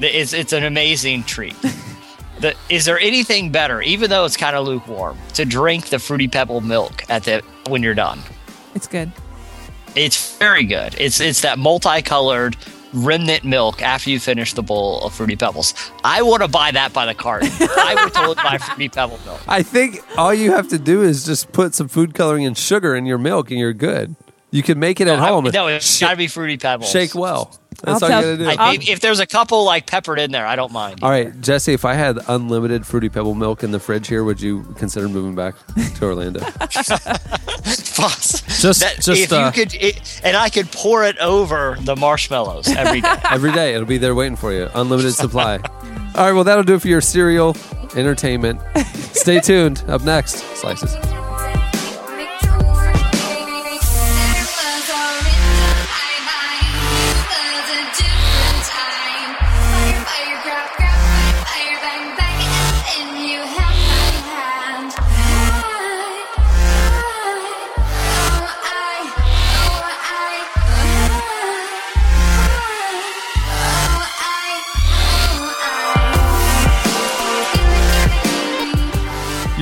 [0.00, 1.54] It's it's an amazing treat.
[2.40, 6.26] The, is there anything better, even though it's kind of lukewarm, to drink the Fruity
[6.26, 8.18] Pebble milk at the when you're done?
[8.74, 9.12] It's good.
[9.94, 10.94] It's very good.
[10.98, 12.56] It's it's that multicolored
[12.92, 15.74] remnant milk after you finish the bowl of Fruity Pebbles.
[16.04, 17.50] I want to buy that by the carton.
[17.60, 19.40] I would totally buy Fruity Pebble milk.
[19.48, 22.94] I think all you have to do is just put some food coloring and sugar
[22.94, 24.14] in your milk, and you're good.
[24.52, 25.48] You can make it at I- home.
[25.52, 26.88] no, it's got to be Fruity Pebbles.
[26.90, 27.58] Shake well.
[27.82, 28.62] That's I'll all tell- you gotta do.
[28.62, 31.00] I, if, if there's a couple like peppered in there, I don't mind.
[31.02, 31.72] all right, Jesse.
[31.72, 35.34] If I had unlimited fruity pebble milk in the fridge here, would you consider moving
[35.34, 35.54] back
[35.96, 36.38] to Orlando?
[37.64, 38.42] Fuss.
[38.62, 41.96] Just- That- just, if uh, you could, it, and I could pour it over the
[41.96, 43.08] marshmallows every day.
[43.30, 44.68] Every day, it'll be there waiting for you.
[44.74, 45.56] Unlimited supply.
[46.14, 47.56] All right, well, that'll do it for your cereal
[47.96, 48.60] entertainment.
[49.12, 49.82] Stay tuned.
[49.88, 50.94] Up next, slices.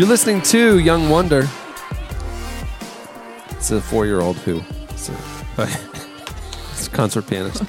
[0.01, 1.47] You're listening to Young Wonder.
[3.51, 4.63] It's a four-year-old who.
[4.89, 5.11] It's
[5.59, 5.69] a,
[6.73, 7.63] it's a concert pianist.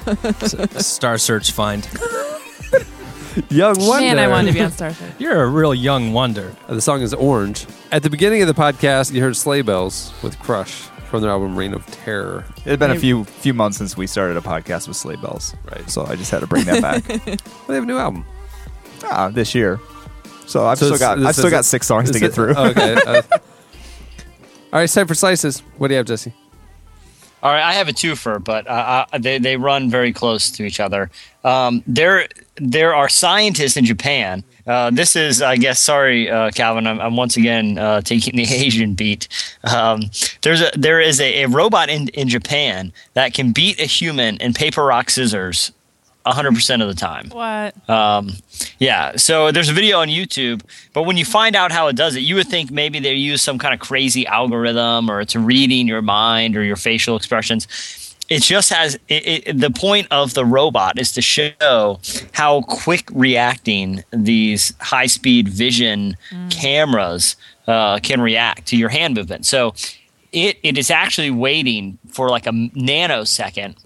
[0.80, 1.86] Star Search find.
[3.50, 4.06] Young Wonder.
[4.06, 5.10] Man, I wanted to be on Star Trek.
[5.18, 6.56] You're a real young wonder.
[6.68, 7.66] Uh, The song is Orange.
[7.90, 11.54] At the beginning of the podcast, you heard Sleigh Bells with Crush from their album
[11.54, 12.46] Reign of Terror.
[12.64, 15.54] It had been a few few months since we started a podcast with Sleigh Bells,
[15.70, 15.90] Right.
[15.90, 17.06] So I just had to bring that back.
[17.06, 17.36] Well,
[17.68, 18.24] they have a new album.
[19.04, 19.78] ah, this year.
[20.46, 22.20] So I've So still it's- got this I've still is- got six songs to Is
[22.20, 22.54] get it- through.
[22.54, 22.94] Okay.
[22.94, 23.40] uh, all
[24.72, 25.60] right, it's time for slices.
[25.78, 26.32] What do you have, Jesse?
[27.42, 30.62] All right, I have a twofer, but uh, uh, they they run very close to
[30.64, 31.10] each other.
[31.42, 34.44] Um, there there are scientists in Japan.
[34.64, 36.86] Uh, this is, I guess, sorry, uh, Calvin.
[36.86, 39.26] I'm, I'm once again uh, taking the Asian beat.
[39.64, 40.02] Um,
[40.42, 44.36] there's a there is a, a robot in in Japan that can beat a human
[44.36, 45.72] in paper rock scissors.
[46.24, 47.28] 100% of the time.
[47.30, 47.90] What?
[47.90, 48.30] Um,
[48.78, 52.16] yeah, so there's a video on YouTube, but when you find out how it does
[52.16, 55.88] it, you would think maybe they use some kind of crazy algorithm or it's reading
[55.88, 57.66] your mind or your facial expressions.
[58.28, 62.00] It just has it, it, the point of the robot is to show
[62.32, 66.16] how quick reacting these high speed vision
[66.48, 69.44] cameras uh, can react to your hand movement.
[69.44, 69.74] So
[70.32, 73.76] it, it is actually waiting for like a nanosecond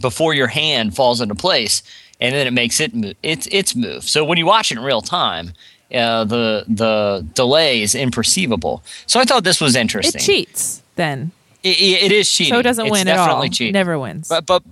[0.00, 1.82] before your hand falls into place,
[2.20, 3.14] and then it makes it move.
[3.22, 4.04] It's its move.
[4.04, 5.52] So when you watch it in real time,
[5.94, 8.82] uh, the the delay is imperceivable.
[9.06, 10.20] So I thought this was interesting.
[10.20, 11.32] It cheats then.
[11.64, 12.52] It, it- is cheating.
[12.54, 13.26] So it doesn't It's win at all.
[13.26, 13.72] definitely cheating.
[13.72, 14.28] Never wins.
[14.28, 14.62] But but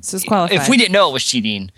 [0.52, 1.70] if we didn't know it was cheating,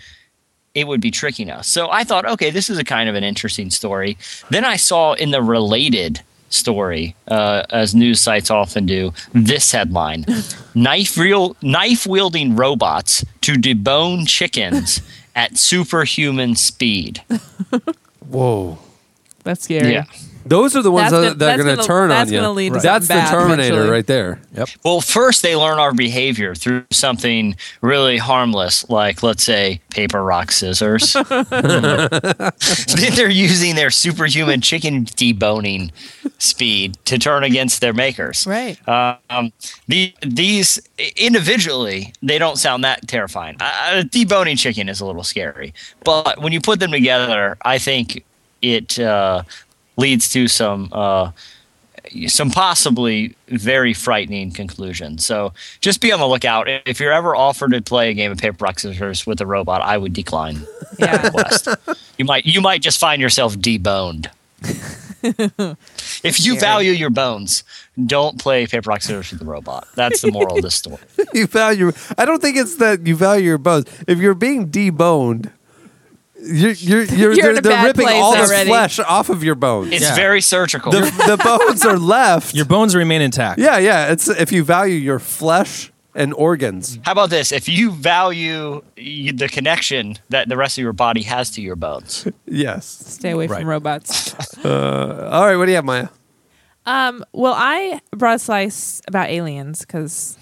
[0.75, 1.67] it would be tricking us.
[1.67, 4.17] So I thought, okay, this is a kind of an interesting story.
[4.51, 10.25] Then I saw in the related story, uh, as news sites often do, this headline:
[10.75, 15.01] knife real knife wielding robots to debone chickens
[15.35, 17.23] at superhuman speed.
[18.27, 18.77] Whoa.
[19.43, 19.93] That's scary.
[19.93, 20.05] Yeah.
[20.49, 22.39] Those are the ones That's that, gonna- are going to turn on you.
[22.39, 23.89] gonna lead to That's the Terminator eventually.
[23.89, 24.41] right there.
[24.55, 24.69] Yep.
[24.83, 30.51] Well, first they learn our behavior through something really harmless, like let's say paper, rock,
[30.51, 31.13] scissors.
[31.29, 35.91] then they're using their superhuman chicken deboning
[36.39, 38.47] speed to turn against their makers.
[38.47, 38.77] Right.
[38.87, 39.53] Um,
[39.87, 40.79] the, these
[41.15, 43.57] individually, they don't sound that terrifying.
[43.59, 48.25] Uh, deboning chicken is a little scary, but when you put them together, I think
[48.61, 49.43] it uh,
[49.99, 51.31] leads to some uh,
[52.27, 55.25] some possibly very frightening conclusions.
[55.25, 56.67] So just be on the lookout.
[56.85, 59.81] If you're ever offered to play a game of paper rock scissors with a robot,
[59.81, 60.65] I would decline
[60.97, 61.21] Yeah.
[61.23, 61.67] request.
[62.17, 64.27] you might you might just find yourself deboned.
[65.21, 66.59] If you Scary.
[66.59, 67.63] value your bones,
[68.05, 69.87] don't play paper rock scissors with the robot.
[69.95, 70.97] That's the moral of this story.
[71.33, 71.91] you value.
[72.17, 73.85] I don't think it's that you value your bones.
[74.07, 75.51] If you're being deboned,
[76.41, 78.69] you're you're, you're, You're they're, they're ripping place all the already.
[78.69, 79.91] flesh off of your bones.
[79.91, 80.15] It's Yeah.
[80.15, 80.91] very surgical.
[80.91, 82.53] the, the bones are left.
[82.55, 83.59] Your bones remain intact.
[83.59, 84.11] yeah, yeah.
[84.11, 86.97] It's if you value your flesh and organs.
[87.03, 87.51] How about this?
[87.51, 91.75] If you value y- the connection that the rest of your body has to your
[91.75, 92.85] bones, Yes.
[92.87, 93.59] Stay away Right.
[93.59, 94.33] from robots.
[94.65, 94.71] All
[95.45, 95.55] right.
[95.55, 96.07] What do you have, Maya?
[96.85, 100.37] Um, well, I brought a slice about aliens because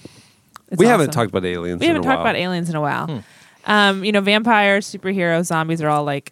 [0.77, 1.81] we haven't talked about aliens.
[1.81, 2.27] We in haven't a talked while.
[2.27, 3.23] about aliens in a while.
[3.67, 6.31] Um, you know, vampires, superheroes, zombies are all like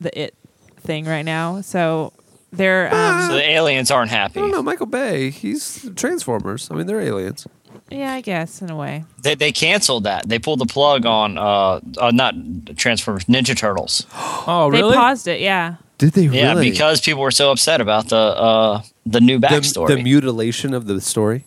[0.00, 0.34] the it
[0.80, 1.62] thing right now.
[1.62, 2.12] So
[2.52, 4.40] they're um, so the aliens aren't I happy.
[4.40, 4.62] don't know.
[4.62, 5.30] Michael Bay.
[5.30, 6.70] He's Transformers.
[6.70, 7.46] I mean, they're aliens.
[7.90, 9.04] yeah, I guess in a way.
[9.22, 10.28] They, they canceled that.
[10.28, 12.34] They pulled the plug on uh, uh not
[12.76, 14.06] Transformers, Ninja Turtles.
[14.50, 14.92] Oh, really?
[14.92, 15.40] They paused it.
[15.40, 15.76] Yeah.
[15.98, 19.96] Did they Yeah, because people were so upset about the uh the new backstory, the
[19.96, 21.44] the, mutilation of the story.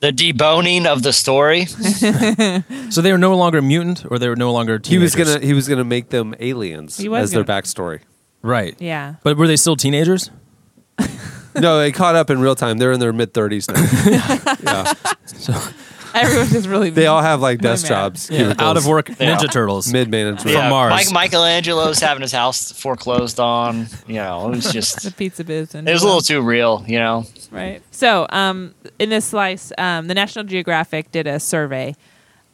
[0.00, 1.66] Deboning of the story.
[2.90, 5.52] So they were no longer mutant, or they were no longer He was gonna he
[5.54, 8.00] was gonna make them aliens He was as their gonna- backstory.
[8.42, 8.74] right.
[8.78, 9.14] Yeah.
[9.22, 10.30] But were they still teenagers?
[11.54, 12.78] no, they caught up in real time.
[12.78, 13.74] They're in their mid thirties now.
[14.62, 14.92] yeah.
[16.14, 16.90] Everyone's just really.
[16.90, 18.30] They all have like desk My jobs.
[18.30, 19.36] Yeah, out of work Yeah.
[19.36, 19.92] Ninja Turtles.
[19.92, 20.50] Mid management.
[20.56, 20.90] From Mars.
[20.90, 23.86] Mike, Michelangelo's having his house foreclosed on.
[24.06, 25.74] You know, it was just the pizza biz.
[25.74, 26.84] And it was a little too real.
[26.86, 27.82] You know, right.
[27.90, 31.94] So, um, in this slice, um, the National Geographic did a survey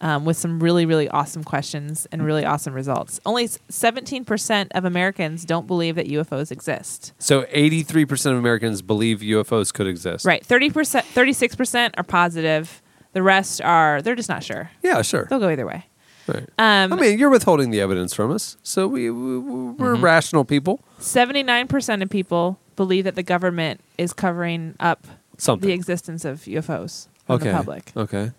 [0.02, 3.20] um, with some really, really awesome questions and really awesome results.
[3.24, 7.12] Only seventeen percent of Americans don't believe that UFOs exist.
[7.18, 10.24] So eighty three percent of Americans believe UFOs could exist.
[10.24, 10.44] Right.
[10.44, 12.81] Thirty percent, thirty-six percent are positive.
[13.12, 14.70] The rest are they're just not sure.
[14.82, 15.26] Yeah, sure.
[15.28, 15.86] They'll go either way.
[16.26, 16.48] Right.
[16.58, 20.04] Um, I mean, you're withholding the evidence from us, so we, we we're Mm-hmm.
[20.04, 20.80] rational people.
[20.98, 25.68] Seventy-nine percent of people believe that the government is covering up Something.
[25.68, 27.48] the existence of UFOs from okay.
[27.50, 28.30] the public, Okay.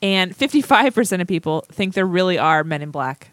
[0.00, 3.30] and fifty-five percent of people think there really are Men in Black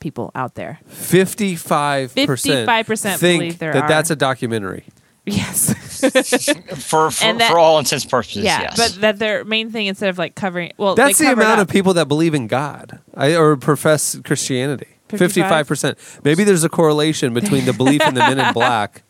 [0.00, 0.80] people out there.
[0.88, 3.88] Fifty five percent 55% think believe there that are.
[3.88, 4.84] that's a documentary.
[5.24, 5.74] Yes.
[5.98, 8.76] For for, that- for all intents and purposes, yeah, yes.
[8.76, 11.68] but that their main thing instead of like covering well, That's they the amount up.
[11.68, 14.86] of people that believe in God I, or profess Christianity.
[15.08, 15.18] 55?
[15.32, 15.98] Fifty-five percent.
[16.22, 19.02] Maybe there's a correlation between the belief in the Men in Black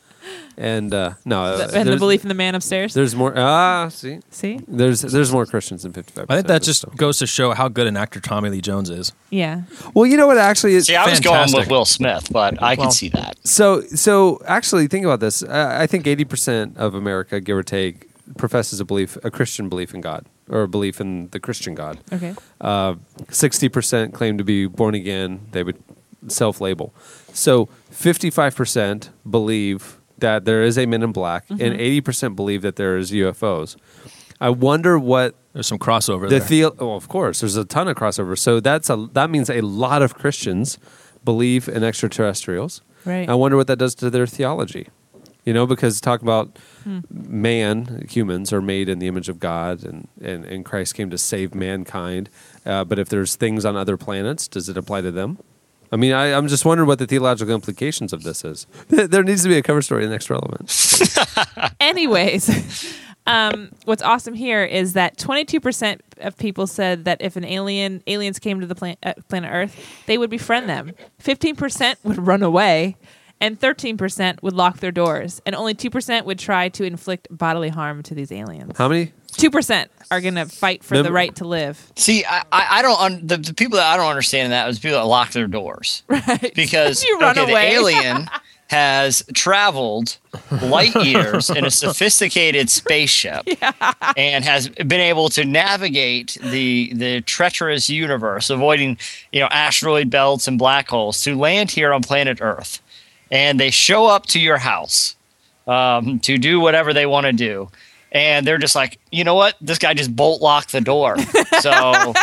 [0.57, 2.95] and uh, no, uh, and the there's- belief in the man upstairs.
[2.95, 3.33] There's more.
[3.37, 6.27] Ah, see, See, there's there's more Christians than fifty-five.
[6.29, 9.13] I think that just goes to show how good an actor Tommy Lee Jones is.
[9.31, 9.63] yeah,
[9.95, 10.39] well, you know what?
[10.39, 11.61] Actually, is, See, I was going Fantastic.
[11.61, 13.37] with Will Smith, but I Well- can see that.
[13.45, 15.43] so so actually, think about this.
[15.43, 19.69] Uh, I think eighty percent of America, give or take, professes a belief, a Christian
[19.69, 21.99] belief in God or a belief in the Christian God.
[22.13, 22.35] okay,
[23.31, 25.41] Sixty percent claim to be born again.
[25.53, 25.77] They would
[26.27, 26.93] self-label.
[27.33, 31.63] So fifty-five percent believe that there is a Men in Black, Mm-hmm.
[31.65, 33.77] and eighty percent believe that there is UFOs.
[34.41, 36.49] I wonder what There's some crossover the there.
[36.49, 38.39] theo- oh, of course, there's a ton of crossover.
[38.39, 40.79] So that's a that means a lot of Christians
[41.25, 42.81] believe in extraterrestrials.
[43.05, 43.29] right.
[43.29, 44.89] I wonder what that does to their theology.
[45.45, 46.99] You know, because talk about Hmm.
[47.11, 51.19] man, humans are made in the image of God, and, and, and Christ came to
[51.19, 52.29] save mankind.
[52.67, 55.39] Uh, but if there's things on other planets, does it apply to them?
[55.91, 58.67] I mean, I, I'm just wondering what the theological implications of this is.
[58.89, 60.71] there needs to be a cover story in Next Relevant.
[61.81, 62.95] Anyways,
[63.27, 68.39] um, what's awesome here is that 22% of people said that if an alien aliens
[68.39, 70.93] came to the plan- uh, planet Earth, they would befriend them.
[71.23, 72.97] 15% would run away,
[73.41, 78.03] and 13% would lock their doors, and only 2% would try to inflict bodily harm
[78.03, 78.77] to these aliens.
[78.77, 79.13] How many?
[79.39, 81.93] 2% are going to fight for the Mem- right to live.
[81.97, 84.79] See, I, I I don't un- the, the people that I don't understand that is
[84.79, 86.53] people that lock their doors Right.
[86.55, 87.69] because You run okay, away.
[87.71, 88.31] the alien
[88.69, 90.19] has traveled
[90.63, 93.47] light years in a sophisticated spaceship
[94.17, 98.99] and has been able to navigate the the treacherous universe, avoiding
[99.33, 102.83] you know asteroid belts and black holes to land here on planet Earth,
[103.31, 105.17] and they show up to your house
[105.67, 107.71] um, to do whatever they want to do.
[108.13, 109.57] And they're just like, you know what?
[109.61, 111.17] This guy just bolt locked the door.
[111.61, 112.15] So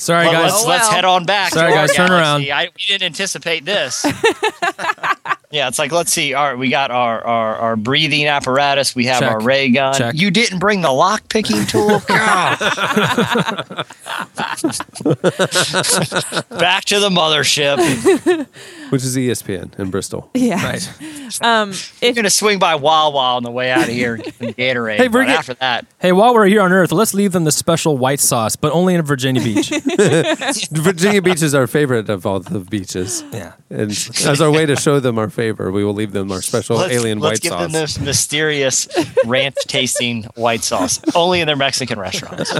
[0.00, 0.52] Sorry, well, guys.
[0.52, 1.52] let's, Oh, let's head on back.
[1.52, 2.50] Sorry, guys, turn around.
[2.50, 4.02] I, we didn't anticipate this.
[5.50, 6.32] yeah, it's like let's see.
[6.32, 8.94] All right, we got our our, our breathing apparatus.
[8.94, 9.30] We have Check.
[9.30, 9.92] our ray gun.
[9.94, 10.14] Check.
[10.14, 12.00] You didn't bring the lock picking tool.
[12.08, 12.58] Back
[16.86, 18.46] to the mothership.
[18.90, 20.30] Which is ESPN in Bristol.
[20.34, 20.62] Yeah.
[20.64, 20.90] Right.
[21.42, 21.72] Um,
[22.02, 24.96] We're gonna swing by Wawa on the way out of here and get some Gatorade.
[24.96, 27.44] Hey, bring but it- after that, Hey, while we're here on Earth, let's leave them
[27.44, 29.68] the special white sauce, but only in Virginia Beach.
[30.72, 33.22] Virginia Beach is our favorite of all the beaches.
[33.32, 33.52] yeah.
[33.70, 36.76] And as our way to show them our favor, we will leave them our special
[36.78, 37.62] let's, alien let's white give sauce.
[37.62, 38.88] them this mysterious
[39.24, 42.50] ranch tasting white sauce only in their Mexican restaurants.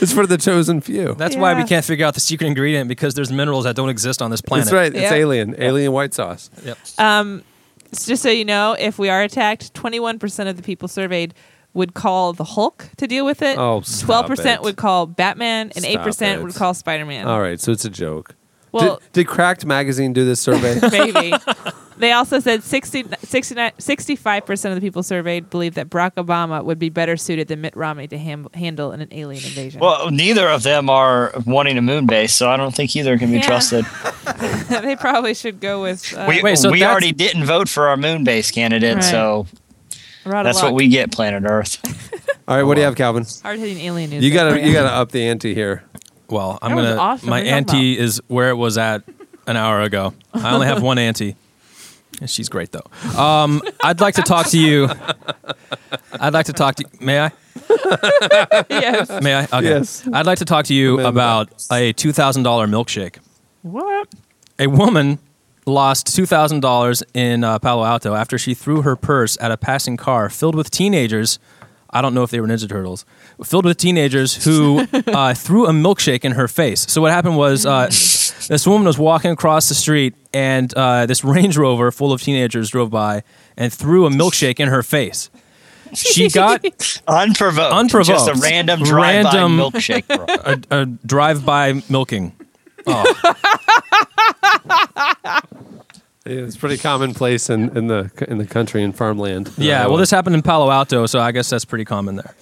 [0.00, 1.14] It's for the chosen few.
[1.14, 4.22] That's why we can't figure out the secret ingredient because there's minerals that don't exist
[4.22, 4.66] on this planet.
[4.66, 4.83] That's right.
[4.92, 5.14] It's Yeah.
[5.14, 5.54] alien.
[5.58, 6.50] Alien white sauce.
[6.64, 6.78] Yep.
[6.98, 7.42] Um,
[7.92, 11.34] s- just so you know, if we are attacked, 21% of the people surveyed
[11.72, 13.58] would call the Hulk to deal with it.
[13.58, 14.62] Oh, stop 12% it.
[14.62, 16.42] would call Batman, and Stop 8% it.
[16.42, 17.26] would call Spider Man.
[17.26, 18.34] All right, so it's a joke.
[18.74, 20.78] Well, did, did Cracked Magazine do this survey?
[20.92, 21.32] maybe.
[21.96, 26.78] they also said 60, 69, 65% of the people surveyed believe that Barack Obama would
[26.78, 29.80] be better suited than Mitt Romney to ham- handle an alien invasion.
[29.80, 33.30] Well, neither of them are wanting a moon base, so I don't think either can
[33.30, 33.42] be Yeah.
[33.46, 33.86] trusted.
[34.82, 37.96] they probably should go with uh, We, Wait, so we already didn't vote for our
[37.96, 39.04] moon base candidate, Right.
[39.04, 39.46] so
[40.26, 41.78] We're that's what we get, planet Earth.
[42.46, 43.24] All right, what do you have, Calvin?
[43.42, 44.22] Hard hitting alien news.
[44.24, 45.82] You gotta you gotta up the ante here.
[46.28, 47.00] Well, I'm That was gonna.
[47.00, 47.28] awesome.
[47.30, 49.02] My What are you talking auntie is where it was at
[49.46, 50.14] an hour ago.
[50.32, 51.36] I only have one auntie.
[52.20, 53.18] And she's great though.
[53.20, 54.88] Um, I'd like to talk to you.
[56.20, 56.84] I'd like to talk to.
[56.84, 57.06] You.
[57.06, 57.30] May I?
[58.70, 59.20] yes.
[59.22, 59.44] May I?
[59.44, 59.62] Okay.
[59.64, 60.06] Yes.
[60.12, 63.16] I'd like to talk to you Amend about a two thousand dollar milkshake.
[63.62, 64.08] What?
[64.58, 65.18] A woman
[65.66, 69.56] lost two thousand dollars in uh, Palo Alto after she threw her purse at a
[69.56, 71.38] passing car filled with teenagers.
[71.90, 73.04] I don't know if they were Ninja Turtles,
[73.42, 76.86] filled with teenagers who uh, threw a milkshake in her face.
[76.90, 81.24] So what happened was uh, this woman was walking across the street, and uh, this
[81.24, 83.22] Range Rover full of teenagers drove by
[83.56, 85.30] and threw a milkshake in her face.
[85.94, 86.64] She got
[87.06, 87.72] Unprovoked.
[87.72, 88.08] Unprovoked.
[88.08, 90.04] Just a random drive-by Random- milkshake.
[90.70, 92.32] a, a drive-by milking.
[92.86, 93.04] Oh,
[96.26, 99.50] Yeah, it's pretty commonplace in, in the in the country and farmland.
[99.58, 102.34] Yeah, Uh, well, this happened in Palo Alto, so I guess that's pretty common there.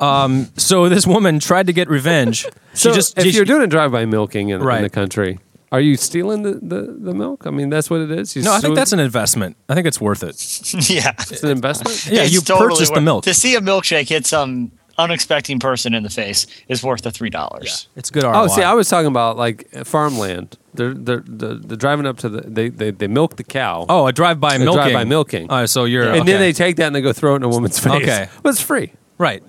[0.00, 2.46] Um, so this woman tried to get revenge.
[2.74, 5.38] She so just if she- you're doing a drive-by milking in, in the country,
[5.70, 7.46] are you stealing the, the, the milk?
[7.46, 8.34] I mean, that's what it is.
[8.34, 9.56] You no, I think that's an investment.
[9.68, 10.34] I think it's worth it.
[10.90, 11.12] yeah.
[11.18, 12.06] it's an investment.
[12.06, 13.22] Yeah, It's you totally purchased the milk.
[13.24, 17.30] To see a milkshake hit some unexpecting person in the face is worth the three
[17.30, 17.88] dollars.
[17.96, 18.32] It's good ROI.
[18.34, 20.56] Oh, see, I was talking about like farmland.
[20.74, 23.86] They're they're they're, they're driving up to the they they, they milk the cow.
[23.88, 24.74] oh, a drive-by milking.
[24.74, 25.46] drive-by milking.
[25.50, 26.32] Oh, so you're and okay.
[26.32, 27.92] then they take that and they go throw it in a woman's face.
[28.02, 28.28] Okay.
[28.42, 28.92] but it's free.
[29.18, 29.42] right.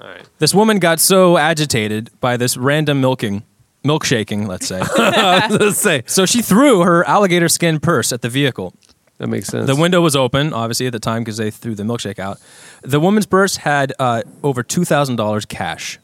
[0.00, 0.26] All right.
[0.38, 3.42] This woman got so agitated by this random milking,
[3.84, 4.80] milkshaking, let's say.
[4.96, 8.74] Let's say so she threw her alligator skin purse at the vehicle.
[9.18, 9.66] that makes sense.
[9.66, 12.38] The window was open, obviously at the time because they threw the milkshake out.
[12.82, 15.98] The woman's purse had uh, over two thousand dollars cash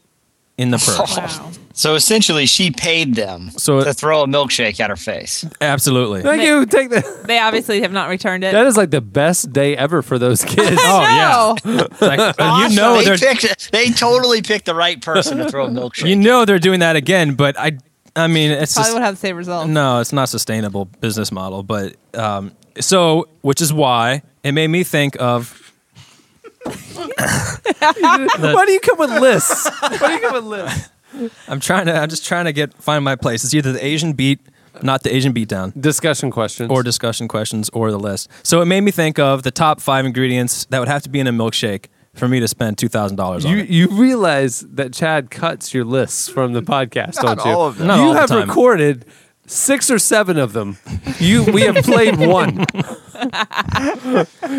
[0.57, 1.17] in the purse.
[1.17, 1.51] Wow.
[1.73, 5.45] So essentially, she paid them So- to throw a milkshake at her face.
[5.61, 6.23] Absolutely.
[6.23, 6.65] Thank you.
[6.65, 7.05] Take that.
[7.27, 8.51] They obviously have not returned it.
[8.53, 10.79] That is like the best day ever for those kids.
[10.81, 11.53] Oh yeah.
[11.65, 11.87] No.
[12.01, 12.35] Like,
[12.71, 13.71] you know they they're picked.
[13.71, 16.07] They totally picked the right person to throw a milkshake.
[16.09, 17.77] you know they're doing that again, but I
[18.15, 19.67] I mean it's Probably just would have the same result.
[19.69, 21.61] no, it's not sustainable business model.
[21.61, 25.66] But um, so which is why it made me think of
[27.79, 29.69] Why do you come with lists?
[29.81, 30.89] Why do you come with lists?
[31.47, 33.43] I'm trying to I'm just trying to get find my place.
[33.43, 34.39] It's either the Asian beat,
[34.81, 35.79] not the Asian beatdown.
[35.79, 36.69] Discussion questions.
[36.69, 38.29] or discussion questions or the list.
[38.43, 41.19] So it made me think of the top five ingredients that would have to be
[41.19, 43.69] in a milkshake for me to spend two thousand dollars on you it.
[43.69, 47.51] you realize that Chad cuts your lists from the podcast, Not don't you?
[47.51, 47.87] all of them.
[47.87, 48.47] Not you all the have time.
[48.49, 49.05] recorded
[49.47, 50.77] six or seven of them.
[51.19, 52.65] You we have played one.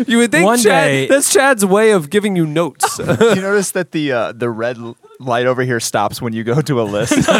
[0.07, 2.99] you would think One Chad, day- that's Chad's way of giving you notes.
[2.99, 3.05] you
[3.41, 6.81] notice that the uh, the red l- light over here stops when you go to
[6.81, 7.13] a list?
[7.29, 7.33] all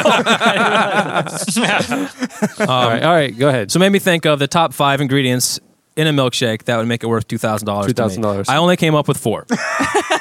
[2.67, 3.71] right, all right, go ahead.
[3.71, 5.59] So it made me think of the top five ingredients
[5.95, 7.91] in a milkshake that would make it worth two thousand dollars.
[7.93, 8.45] $2,000.
[8.47, 9.45] I only came up with four.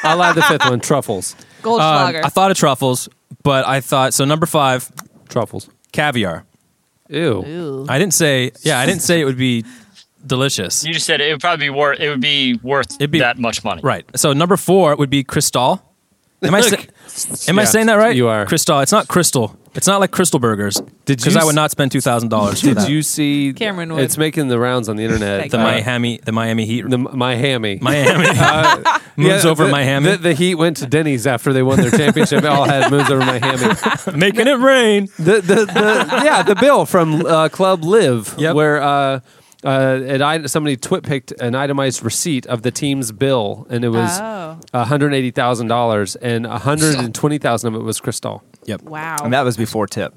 [0.03, 1.35] I'll add the fifth one: truffles.
[1.38, 2.25] Um, Goldschlager.
[2.25, 3.09] I thought of truffles,
[3.43, 4.25] but I thought so.
[4.25, 4.91] Number five,
[5.29, 5.69] Truffles.
[5.93, 6.45] caviar.
[7.09, 7.44] Ew.
[7.47, 7.87] Ooh.
[7.88, 8.53] I didn't say.
[8.62, 9.64] Yeah, I didn't say it would be
[10.27, 10.85] delicious.
[10.85, 12.01] You just said it would probably be worth.
[12.01, 13.81] It would be worth It'd be- that much money.
[13.83, 14.05] Right.
[14.16, 15.83] So number four would be Cristal.
[16.42, 16.87] Am I say,
[17.49, 18.14] am I Yeah, saying that right?
[18.14, 18.47] you are.
[18.47, 18.81] Cristal.
[18.81, 19.57] It's not crystal.
[19.79, 20.75] It's not like crystal burgers.
[21.07, 22.61] Did Because I would not spend two thousand dollars.
[22.61, 23.53] Did you see?
[23.55, 24.03] Cameron would.
[24.03, 25.51] It's making the rounds on the internet.
[25.51, 27.79] the Uh, Miami the Miami Heat the Miami.
[27.81, 28.27] Miami
[29.17, 31.91] moves Yeah, over the, Miami, The, the Heat went to Denny's after they won their
[31.93, 32.45] championship.
[32.45, 33.75] All had moves over Miami.
[34.19, 35.07] making it rain.
[35.17, 38.55] The, the, the, yeah, the bill from uh, Club Live, Yep.
[38.57, 39.21] where uh,
[39.64, 44.19] uh, it, somebody twit picked an itemized receipt of the team's bill, and it was
[44.21, 44.59] Oh.
[44.73, 48.43] one hundred eighty thousand dollars, and one hundred and twenty thousand of it was Cristal.
[48.64, 48.83] Yep.
[48.83, 49.16] Wow.
[49.23, 50.14] And that was before tip.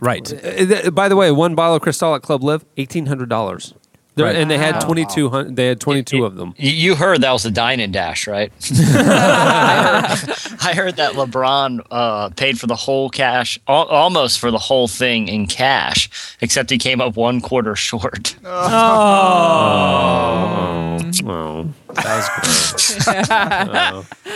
[0.00, 0.32] Right.
[0.32, 3.74] Uh, By the way, one bottle of Cristal at Club Live, eighteen hundred dollars.
[4.14, 4.36] Right.
[4.36, 4.80] And they had Wow.
[4.80, 5.56] twenty two hundred.
[5.56, 6.52] They had twenty two of them.
[6.58, 8.52] You- You heard that was a dine and dash, right?
[8.70, 14.50] I, heard, I heard that LeBron uh, paid for the whole cash, al- almost for
[14.50, 16.10] the whole thing in cash,
[16.42, 18.36] except he came up one quarter short.
[21.24, 22.28] Oh, that was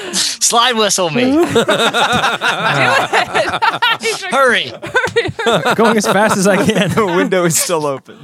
[0.02, 0.12] gross.
[0.44, 1.30] Slide whistle me.
[4.30, 4.72] Hurry.
[5.74, 6.90] Going as fast as I can.
[6.90, 8.18] The window is still open.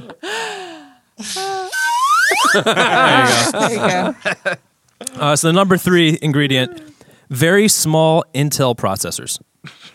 [2.53, 4.15] there you go.
[5.15, 6.81] Uh, so the number three ingredient:
[7.29, 9.39] very small Intel processors.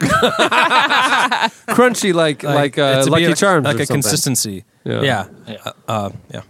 [1.69, 4.03] Crunchy like like, uh, to be Lucky like, Charms, like or a something.
[4.03, 4.65] consistency.
[4.85, 5.03] Yeah.
[5.03, 5.57] Yeah, Yeah.
[5.65, 6.43] Uh, uh, yeah.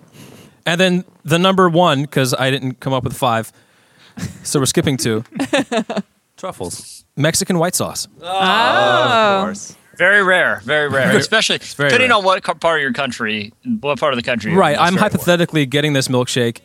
[0.67, 3.53] And then the number one because I didn't come up with five,
[4.43, 5.25] so we're skipping two.
[6.37, 7.05] truffles.
[7.17, 8.07] Mexican white sauce.
[8.23, 9.53] Oh.
[9.99, 12.19] Very rare, very rare, especially very depending rare.
[12.19, 14.55] on what part of your country, what part of the country.
[14.55, 14.79] Right.
[14.79, 16.61] I'm very hypothetically getting this milkshake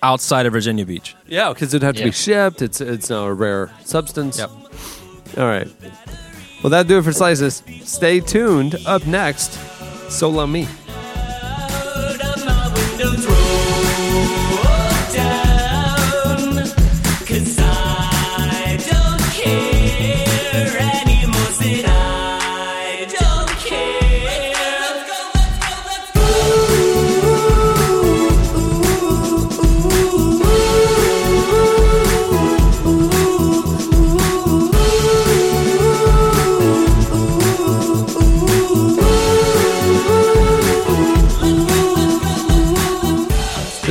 [0.00, 1.16] outside of Virginia Beach.
[1.26, 2.62] Yeah, because it'd have to be shipped.
[2.62, 4.38] It's it's now a rare substance.
[4.38, 4.50] Yep.
[5.38, 5.68] All right.
[6.62, 7.64] Well, that'll do it for slices.
[7.82, 8.76] Stay tuned.
[8.86, 9.52] Up next,
[10.10, 10.66] Sola-Mi.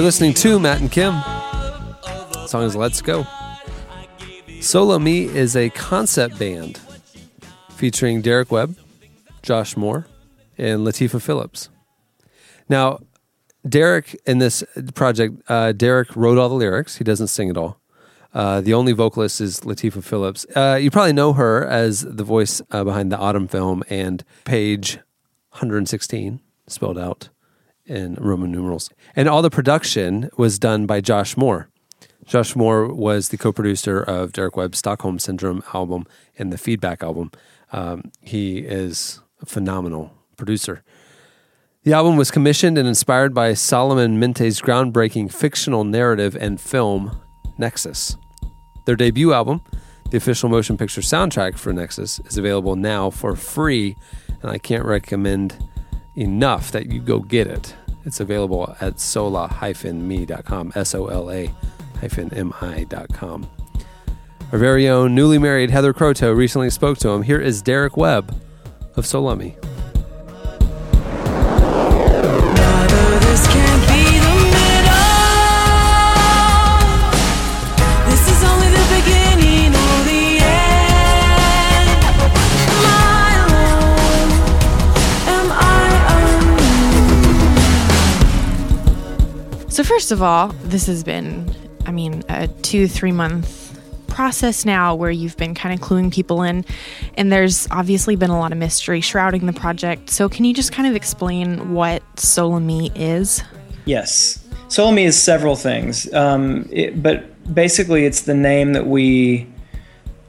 [0.07, 1.15] Listening to Matt and Kim.
[1.15, 3.27] The song is Let's Go.
[4.61, 6.79] Sola-Mi is a concept band
[7.71, 8.77] featuring Derek Webb,
[9.41, 10.07] Josh Moore,
[10.57, 11.67] and Latifah Phillips.
[12.69, 12.99] Now,
[13.67, 16.95] Derek in this project, uh, Derek wrote all the lyrics.
[16.95, 17.77] He doesn't sing at all.
[18.33, 20.45] Uh, the only vocalist is Latifah Phillips.
[20.55, 24.99] Uh, you probably know her as the voice uh, behind the Autumn film and page
[25.49, 27.27] 116, spelled out
[27.87, 28.89] in Roman numerals.
[29.15, 31.69] And all the production was done by Josh Moore.
[32.25, 36.05] Josh Moore was the co producer of Derek Webb's Stockholm Syndrome album
[36.37, 37.31] and the Feedback album.
[37.71, 40.83] Um, he is a phenomenal producer.
[41.83, 47.17] The album was commissioned and inspired by Solomon Mente's groundbreaking fictional narrative and film,
[47.57, 48.17] Nexus.
[48.85, 49.61] Their debut album,
[50.11, 53.95] the official motion picture soundtrack for Nexus, is available now for free,
[54.41, 55.57] and I can't recommend
[56.17, 57.73] enough that you go get it.
[58.07, 61.53] It's available at sola-me.com, S-O-L-A
[61.99, 63.49] hyphen M-I.com.
[64.53, 67.21] Our very own newly married Heather Croto recently spoke to him.
[67.21, 68.33] Here is Derek Webb
[68.95, 69.55] of Sola-Mi.
[90.07, 91.53] First of all, this has been,
[91.85, 93.77] I mean, a two, three month
[94.07, 96.63] process now where you've been kind of cluing people in,
[97.15, 100.09] and there's obviously been a lot of mystery shrouding the project.
[100.09, 103.43] So, can you just kind of explain what Sola-Mi is?
[103.83, 104.47] Yes.
[104.69, 109.45] Sola-Mi is several things, um, it, but basically, it's the name that we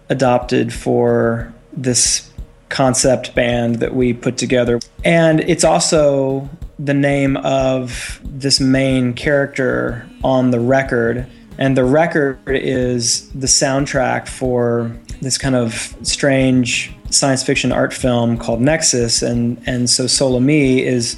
[0.08, 2.32] adopted for this
[2.68, 4.80] concept band that we put together.
[5.04, 11.26] And it's also the name of this main character on the record.
[11.58, 18.38] And the record is the soundtrack for this kind of strange science fiction art film
[18.38, 19.22] called Nexus.
[19.22, 21.16] And, and so Sola-Mi is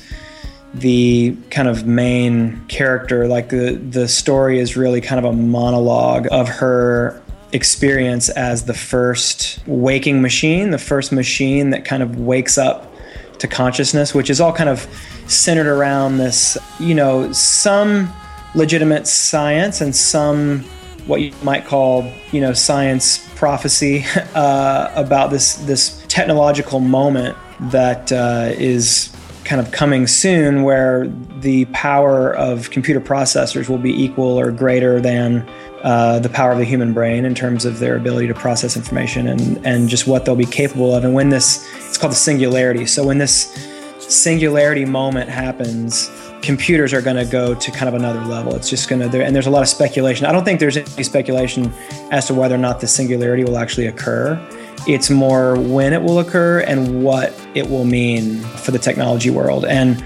[0.73, 6.29] the kind of main character like the the story is really kind of a monologue
[6.31, 7.21] of her
[7.53, 12.95] experience as the first waking machine the first machine that kind of wakes up
[13.39, 14.87] to consciousness which is all kind of
[15.31, 18.13] centered around this you know some
[18.55, 20.61] legitimate science and some
[21.07, 24.05] what you might call you know science prophecy
[24.35, 29.15] uh, about this this technological moment that uh, is
[29.45, 31.09] kind of coming soon where
[31.41, 35.49] the power of computer processors will be equal or greater than
[35.83, 39.27] uh, the power of the human brain in terms of their ability to process information
[39.27, 41.05] and, and just what they'll be capable of.
[41.05, 42.87] And when this, it's called the singularity.
[42.87, 43.70] So when this
[44.11, 46.11] singularity moment happens,
[46.43, 48.55] computers are going to go to kind of another level.
[48.55, 50.27] It's just going to, and there's a lot of speculation.
[50.27, 51.73] I don't think there's any speculation
[52.11, 54.39] as to whether or not the singularity will actually occur.
[54.87, 59.65] It's more when it will occur and what it will mean for the technology world.
[59.65, 60.05] And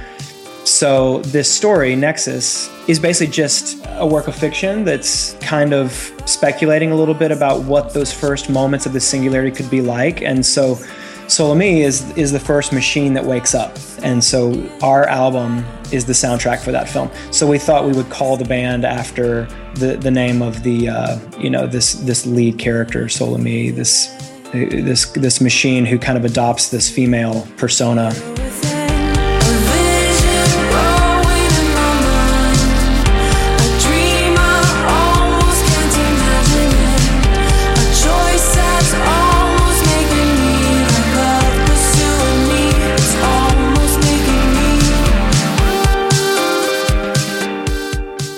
[0.64, 5.92] so this story, Nexus, is basically just a work of fiction that's kind of
[6.24, 10.22] speculating a little bit about what those first moments of the singularity could be like.
[10.22, 10.78] And so
[11.26, 13.76] Sola-Mi is is the first machine that wakes up.
[14.02, 17.10] And so our album is the soundtrack for that film.
[17.30, 21.18] So we thought we would call the band after the, the name of the uh,
[21.38, 24.08] you know this this lead character Sola-Mi, this
[24.52, 28.12] this this machine who kind of adopts this female persona.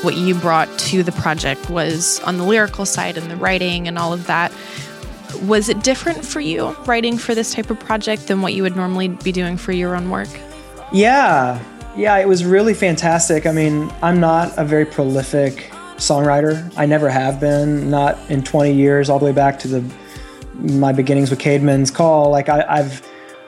[0.07, 3.98] What you brought to the project was on the lyrical side and the writing and
[3.98, 4.52] all of that.
[5.42, 8.76] Was it different for you writing for this type of project than what you would
[8.76, 10.28] normally be doing for your own work?
[10.92, 11.61] Yeah,
[11.96, 13.46] yeah, it was really fantastic.
[13.46, 16.72] I mean, I'm not a very prolific songwriter.
[16.76, 19.94] I never have been, not in 20 years, all the way back to the
[20.54, 22.30] my beginnings with Caedmon's Call.
[22.30, 23.04] Like I, I've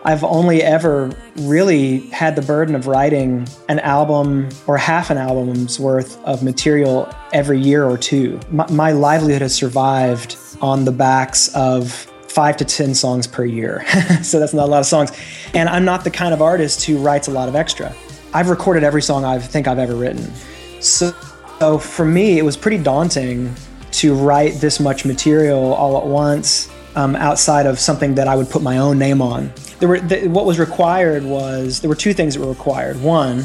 [0.09, 5.79] I've only ever really had the burden of writing an album or half an album's
[5.79, 8.41] worth of material every year or two.
[8.51, 11.93] My, my livelihood has survived on the backs of
[12.27, 13.85] five to 10 songs per year.
[14.23, 15.13] so that's not a lot of songs.
[15.53, 17.95] And I'm not the kind of artist who writes a lot of extra.
[18.33, 20.33] I've recorded every song I think I've ever written.
[20.81, 21.15] So,
[21.59, 23.55] so for me, it was pretty daunting
[23.91, 28.49] to write this much material all at once um, outside of something that I would
[28.49, 29.53] put my own name on.
[29.79, 33.01] There were th- what was required was there were two things that were required.
[33.01, 33.45] One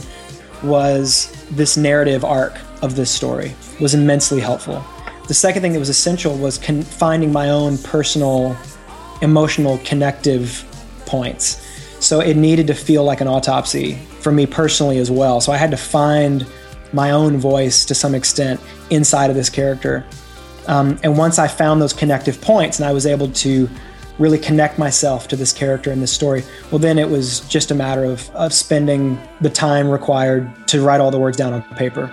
[0.63, 4.83] was this narrative arc of this story was immensely helpful.
[5.27, 8.57] The second thing that was essential was con- finding my own personal
[9.21, 10.65] emotional connective
[11.05, 11.65] points.
[11.99, 15.39] So it needed to feel like an autopsy for me personally as well.
[15.39, 16.45] So I had to find
[16.91, 18.59] my own voice to some extent
[18.89, 20.05] inside of this character.
[20.67, 23.69] Um, and once I found those connective points and I was able to
[24.19, 27.75] really connect myself to this character and this story, well, then it was just a
[27.75, 32.11] matter of, of spending the time required to write all the words down on paper.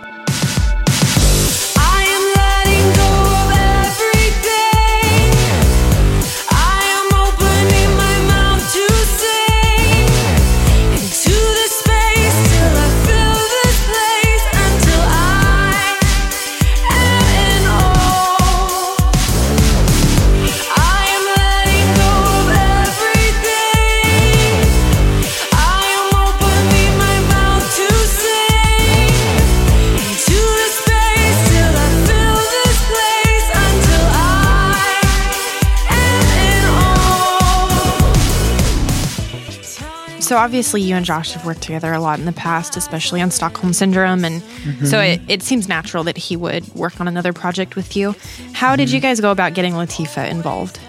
[40.41, 43.75] Obviously, you and Josh have worked together a lot in the past, especially on Stockholm
[43.75, 44.41] Syndrome, and
[44.89, 45.21] so mm-hmm.
[45.21, 48.15] it, it seems natural that he would work on another project with you.
[48.55, 49.09] How did you mm-hmm.
[49.09, 50.81] guys go about getting Latifah involved?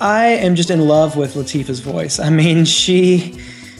[0.00, 2.20] I am just in love with Latifah's voice.
[2.20, 3.36] I mean, she,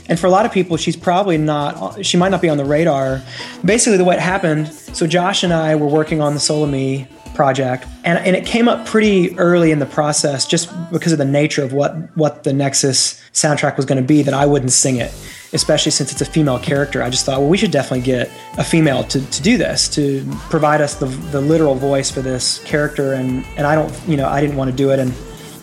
[0.09, 2.65] and for a lot of people, she's probably not, she might not be on the
[2.65, 3.23] radar.
[3.65, 7.07] Basically, the way it happened, so Josh and I were working on the Sola-Mi
[7.41, 11.25] project, and, and it came up pretty early in the process just because of the
[11.25, 14.97] nature of what, what the Nexus soundtrack was going to be that I wouldn't sing
[14.97, 15.11] it,
[15.55, 17.03] especially since it's a female character.
[17.03, 20.23] I just thought, well, we should definitely get a female to, to do this, to
[20.51, 23.15] provide us the, the literal voice for this character.
[23.15, 24.99] And, and I don't, you know, I didn't want to do it.
[24.99, 25.11] And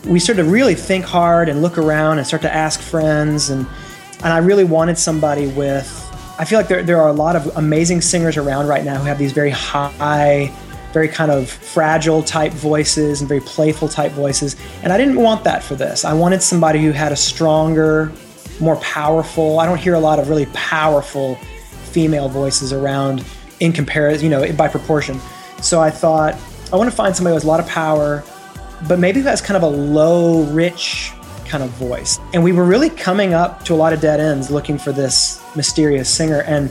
[0.03, 3.67] we started to really think hard and look around and start to ask friends and
[4.23, 5.87] and I really wanted somebody with
[6.39, 9.05] I feel like there, there are a lot of amazing singers around right now who
[9.05, 10.51] have these very high
[10.93, 15.43] very kind of fragile type voices and very playful type voices and I didn't want
[15.43, 18.11] that for this I wanted somebody who had a stronger
[18.59, 21.35] more powerful I don't hear a lot of really powerful
[21.91, 23.23] female voices around
[23.59, 25.19] in comparison you know by proportion
[25.61, 26.35] so I thought
[26.71, 28.23] I want to find somebody who has a lot of power
[28.87, 31.11] but maybe that's kind of a low, rich
[31.47, 32.19] kind of voice.
[32.33, 35.41] And we were really coming up to a lot of dead ends looking for this
[35.55, 36.41] mysterious singer.
[36.41, 36.69] And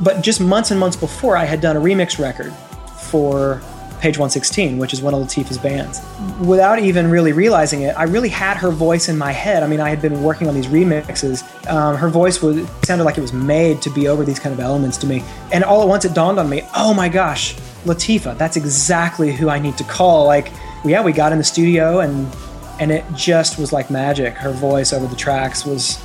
[0.00, 2.52] but just months and months before, I had done a remix record
[2.98, 3.62] for
[4.00, 6.02] Page 116, which is one of Latifah's bands.
[6.40, 9.62] Without even really realizing it, I really had her voice in my head.
[9.62, 11.42] I mean, I had been working on these remixes.
[11.70, 14.60] Um, her voice was sounded like it was made to be over these kind of
[14.60, 15.24] elements to me.
[15.52, 19.48] And all at once, it dawned on me, oh my gosh, Latifah, that's exactly who
[19.48, 20.26] I need to call.
[20.26, 20.52] Like,
[20.84, 22.30] yeah, we got in the studio and
[22.78, 24.34] and it just was like magic.
[24.34, 25.98] Her voice over the tracks was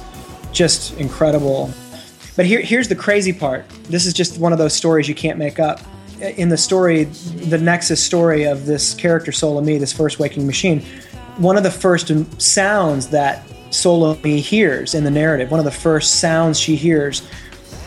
[0.53, 1.69] just incredible.
[2.37, 3.67] But here, here's the crazy part.
[3.83, 5.81] This is just one of those stories you can't make up.
[6.21, 10.81] In the story, the Nexus story of this character Sola-Mi, this first waking machine,
[11.37, 16.19] one of the first sounds that Sola-Mi hears in the narrative, one of the first
[16.19, 17.27] sounds she hears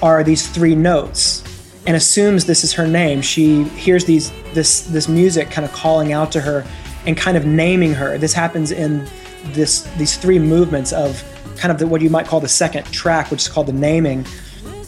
[0.03, 1.45] are these three notes
[1.87, 3.21] and assumes this is her name.
[3.23, 6.67] She hears these this this music kind of calling out to her
[7.07, 8.19] and kind of naming her.
[8.19, 9.07] This happens in
[9.53, 11.23] this these three movements of
[11.57, 14.27] kind of the, what you might call the second track, which is called the naming.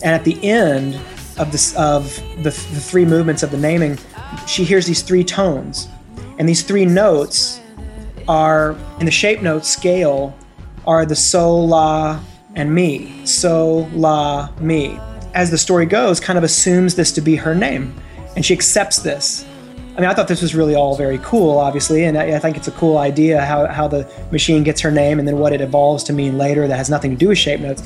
[0.02, 0.98] And at the end
[1.38, 3.98] of this of the, the three movements of the naming,
[4.46, 5.88] she hears these three tones,
[6.38, 7.60] and these three notes
[8.28, 10.36] are in the shape note scale
[10.86, 12.20] are the so la
[12.54, 13.24] and mi.
[13.26, 14.98] So la mi.
[15.34, 17.94] As the story goes kind of assumes this to be her name.
[18.34, 19.46] And she accepts this
[19.96, 22.56] i mean i thought this was really all very cool obviously and i, I think
[22.56, 25.60] it's a cool idea how, how the machine gets her name and then what it
[25.60, 27.82] evolves to mean later that has nothing to do with shape notes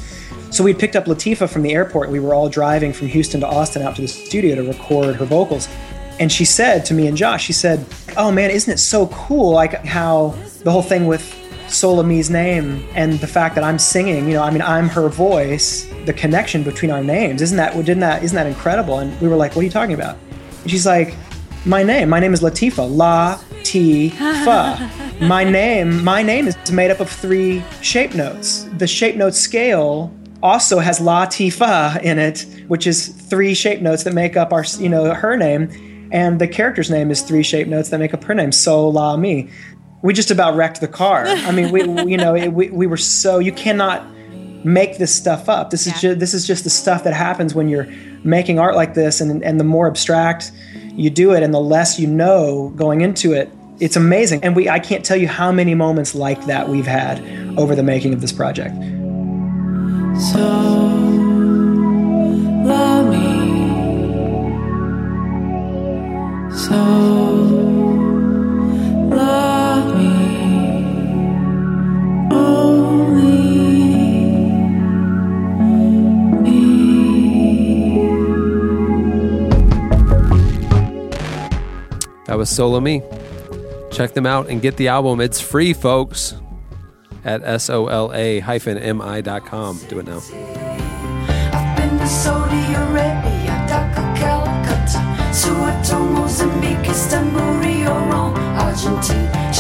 [0.51, 2.11] so we picked up Latifah from the airport.
[2.11, 5.25] We were all driving from Houston to Austin out to the studio to record her
[5.25, 5.69] vocals.
[6.19, 7.87] And she said to me and Josh, she said,
[8.17, 9.53] Oh man, isn't it so cool?
[9.53, 11.37] Like how the whole thing with
[11.69, 15.89] Sola-Mi's name and the fact that I'm singing, you know, I mean, I'm her voice,
[16.05, 17.43] the connection between our names.
[17.43, 18.99] Isn't that, didn't that, isn't that incredible?
[18.99, 20.19] And we were like, What are you talking about?
[20.63, 21.15] And she's like,
[21.67, 22.97] My name, my name is Latifah.
[22.97, 24.91] La Ti Fa.
[25.21, 28.67] My name, my name is made up of three shape notes.
[28.79, 30.11] The shape note scale
[30.43, 34.65] also has La Tifa in it, which is three shape notes that make up our,
[34.79, 38.25] you know, her name, and the character's name is three shape notes that make up
[38.25, 38.53] her name.
[38.53, 39.51] So La Mi.
[40.03, 41.27] We just about wrecked the car.
[41.27, 44.03] I mean, we, you know, it, we, we were so you cannot
[44.65, 45.69] make this stuff up.
[45.69, 47.87] This is just this is just the stuff that happens when you're
[48.25, 50.53] making art like this, and and the more abstract
[51.01, 53.51] you do it, and the less you know going into it.
[53.81, 57.19] It's amazing, and we—I can't tell you how many moments like that we've had
[57.59, 58.75] over the making of this project.
[60.33, 60.39] So
[62.67, 63.41] love me.
[66.55, 67.20] So
[82.31, 83.03] That was Sola-Mi.
[83.91, 85.21] Check them out and get the album.
[85.21, 86.37] It's free, folks,
[87.25, 89.81] at S-O-L-A hyphen M-I dot com.
[89.89, 90.19] Do it now.
[91.53, 95.03] I've been to Saudi Arabia, Dhaka, Calcutta,
[96.89, 99.51] Istanbul, Rio, Rome, Argentina,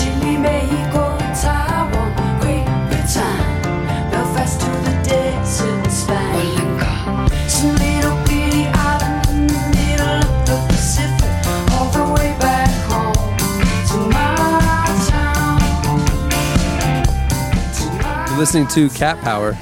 [18.41, 19.55] listening to Cat Power.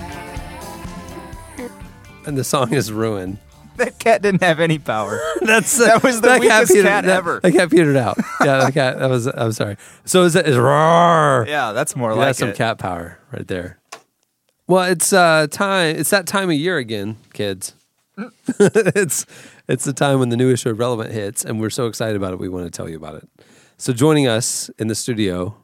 [2.26, 3.38] And the song is Ruin.
[3.78, 5.20] That cat didn't have any power.
[5.40, 7.38] That's That was the weakest petered- cat that- ever.
[7.40, 8.18] That cat petered out.
[8.44, 8.98] Yeah, the cat.
[8.98, 9.26] That was.
[9.28, 9.76] I'm sorry.
[10.04, 11.44] So is that is roar?
[11.48, 13.78] Yeah, that's more Yeah, like that's some cat power right there.
[14.66, 15.94] Well, it's uh time.
[15.94, 17.74] It's that time of year again, kids.
[18.58, 19.26] it's
[19.68, 22.32] it's the time when the new issue of Relevant hits, and we're so excited about
[22.32, 22.40] it.
[22.40, 23.28] We want to tell you about it.
[23.76, 25.54] So joining us in the studio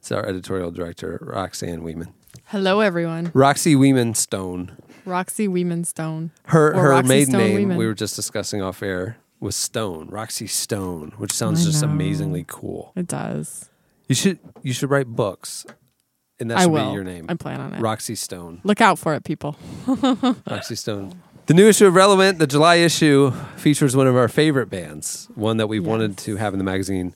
[0.00, 2.12] is our editorial director Roxanne Wieman,
[2.44, 3.30] Hello, everyone.
[3.34, 4.76] Roxy Wieman Stone.
[5.04, 6.30] Roxy Wieman Stone.
[6.46, 7.76] Her Or her Roxy maiden Stone name Wieman.
[7.76, 11.88] we were just discussing off air was Stone, Roxy Stone, which sounds I just know.
[11.90, 12.92] amazingly cool.
[12.96, 13.68] It does.
[14.08, 15.66] You should you should write books,
[16.40, 16.88] and that I should will.
[16.90, 17.26] be your name.
[17.28, 17.80] I plan on it.
[17.80, 18.60] Roxy Stone.
[18.64, 19.56] Look out for it, people.
[20.48, 21.20] Roxy Stone.
[21.46, 25.58] The new issue of Relevant, the July issue, features one of our favorite bands, one
[25.58, 27.14] that we wanted to have in the magazine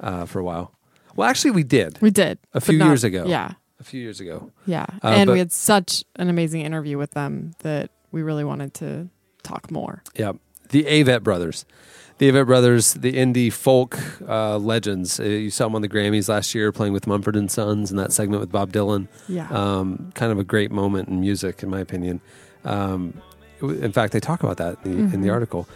[0.00, 0.72] uh, for a while.
[1.14, 3.24] Well, actually, we did We did a but few not- years ago.
[3.26, 3.52] Yeah,
[3.86, 4.50] few years ago.
[4.66, 4.86] yeah.
[5.02, 9.08] Uh, and we had such an amazing interview with them that we really wanted to
[9.42, 10.02] talk more.
[10.14, 10.32] Yeah,
[10.70, 11.64] the Avett Brothers.
[12.18, 15.20] The Avett Brothers, the indie folk uh, legends.
[15.20, 17.98] Uh, you saw them on the Grammys last year playing with Mumford and Sons in
[17.98, 19.08] that segment with Bob Dylan.
[19.28, 19.48] Yeah.
[19.50, 22.22] Um, kind of a great moment in music, in my opinion.
[22.64, 23.20] Um,
[23.60, 25.22] in fact, they talk about that in the, Mm-hmm.
[25.22, 25.68] the article.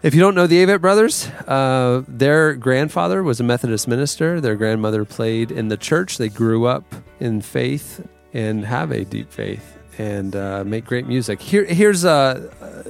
[0.00, 4.40] If you don't know the Avett Brothers, uh, their grandfather was a Methodist minister.
[4.40, 6.18] Their grandmother played in the church.
[6.18, 6.84] They grew up
[7.18, 11.40] in faith and have a deep faith and uh, make great music.
[11.42, 12.84] Here, here's uh, uh,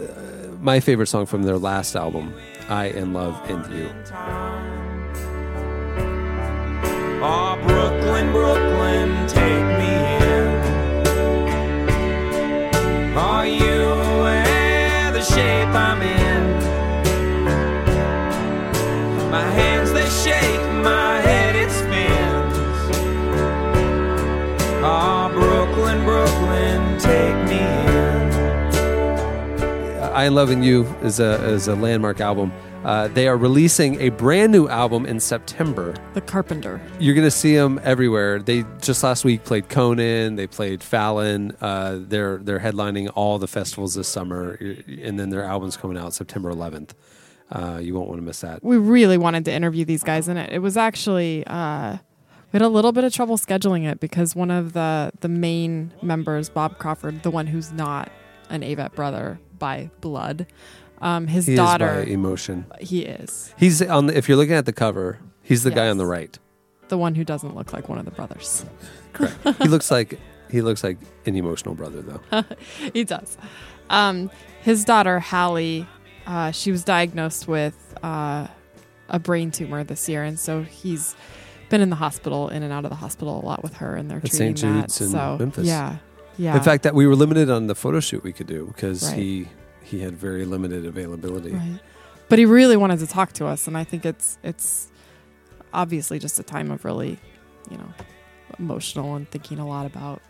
[0.61, 2.35] my favorite song from their last album,
[2.69, 3.91] "I Am Love and You."
[7.23, 9.95] Oh, Brooklyn, Brooklyn, take me
[10.27, 10.49] in.
[13.17, 16.18] Are you aware the shape I'm in?
[19.31, 22.57] My hands they shake, my head it spins.
[24.83, 28.33] Oh, Brooklyn, Brooklyn, take me in.
[30.15, 32.53] "I and Love You" is a is a landmark album.
[32.85, 35.95] Uh, they are releasing a brand new album in September.
[36.15, 36.81] The Carpenter.
[36.99, 38.39] You're going to see them everywhere.
[38.39, 40.37] They just last week played Conan.
[40.37, 41.55] They played Fallon.
[41.61, 44.53] Uh, they're they're headlining all the festivals this summer,
[45.03, 46.91] and then their album's coming out September 11th.
[47.51, 48.63] Uh, you won't want to miss that.
[48.63, 51.93] We really wanted to interview these guys, and it, it was actually uh,
[52.53, 55.93] we had a little bit of trouble scheduling it because one of the the main
[56.03, 58.11] members, Bob Crawford, the one who's not
[58.51, 60.47] an Avett brother by blood,
[61.01, 62.67] um, his He daughter, is by emotion.
[62.81, 64.07] he is He's on.
[64.07, 66.39] The, if you're looking at the cover, he's the guy on the right.
[66.89, 68.65] the one who doesn't look like one of the brothers.
[69.15, 69.37] Correct.
[69.63, 70.19] he looks like
[70.51, 72.45] he looks like an emotional brother, though.
[72.93, 73.37] he does.
[73.91, 74.31] Um,
[74.63, 75.87] his daughter Hallie,
[76.29, 78.47] uh, she was diagnosed with uh,
[79.09, 81.17] a brain tumor this year, and so he's
[81.71, 84.09] been in the hospital, in and out of the hospital a lot with her, and
[84.11, 84.75] they're At treating St.
[84.75, 84.81] that.
[84.83, 85.67] Jude's in so Memphis.
[85.67, 85.97] yeah,
[86.39, 86.57] yeah.
[86.57, 89.17] In fact, that we were limited on the photo shoot we could do because Right.
[89.19, 89.49] he
[89.83, 91.53] he had very limited availability.
[91.55, 91.81] Right.
[92.29, 94.89] But he really wanted to talk to us, and I think it's it's
[95.73, 97.19] obviously just a time of really,
[97.71, 97.89] you know,
[98.59, 100.21] emotional and thinking a lot about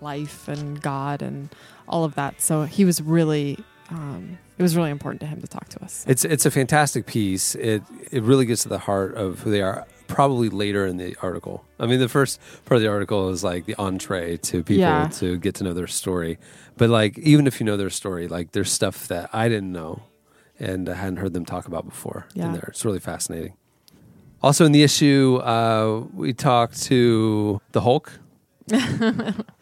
[0.00, 1.48] life and God and
[1.88, 2.40] all of that.
[2.40, 3.58] So he was really,
[3.90, 6.04] um, it was really important to him to talk to us.
[6.08, 7.54] It's it's a fantastic piece.
[7.54, 9.86] It it really gets to the heart of who they are.
[10.06, 11.64] Probably later in the article.
[11.80, 15.08] I mean, the first part of the article is like the entree to people Yeah.
[15.14, 16.38] to get to know their story.
[16.76, 20.02] But like, even if you know their story, like there's stuff that I didn't know
[20.60, 22.46] and I hadn't heard them talk about before Yeah.
[22.46, 22.66] in there.
[22.68, 23.54] It's really fascinating.
[24.42, 28.12] Also, in the issue, uh, we talked to the Hulk,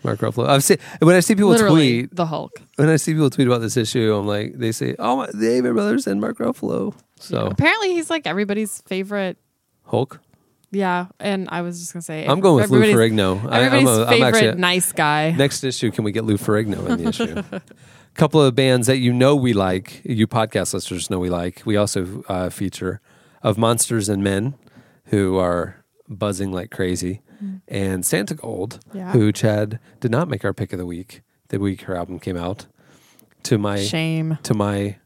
[0.05, 0.49] Mark Ruffalo.
[0.49, 2.53] I've seen when I see people Literally tweet the Hulk.
[2.77, 5.47] when I see people tweet about this issue, I'm like, they say, "Oh, my, the
[5.47, 9.39] Avett Brothers and Mark Ruffalo." So Apparently, he's like everybody's favorite.
[9.87, 10.21] Hulk.
[10.71, 13.45] Yeah, and I was just gonna say, I'm going with Lou everybody's- Ferrigno.
[13.51, 15.31] I- I'm Everybody's a- I'm favorite actually a- nice guy.
[15.33, 17.43] Next issue, can we get Lou Ferrigno in the issue?
[17.53, 17.61] A
[18.15, 21.61] couple of bands that you know we like, you podcast listeners know we like.
[21.67, 23.01] We also uh, feature
[23.43, 24.55] of Monsters and Men,
[25.07, 25.82] who are
[26.19, 27.21] buzzing like crazy,
[27.69, 29.13] and Santigold, Yeah.
[29.13, 31.23] who Chad did not make our pick of the week.
[31.49, 32.67] The week her album came out,
[33.45, 34.39] to my Shame.
[34.45, 34.97] to my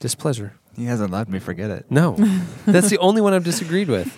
[0.00, 0.54] displeasure.
[0.74, 1.86] He hasn't let me forget it.
[1.90, 2.16] No,
[2.66, 4.16] that's the only one I've disagreed with.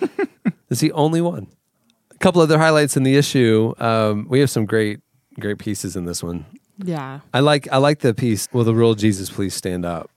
[0.69, 1.47] That's the only one.
[2.11, 3.73] A couple other highlights in the issue.
[3.77, 4.99] Um, we have some great,
[5.39, 6.45] great pieces in this one.
[6.77, 7.19] Yeah.
[7.33, 8.47] I like, I like the piece.
[8.53, 10.09] Will the real Jesus please stand up?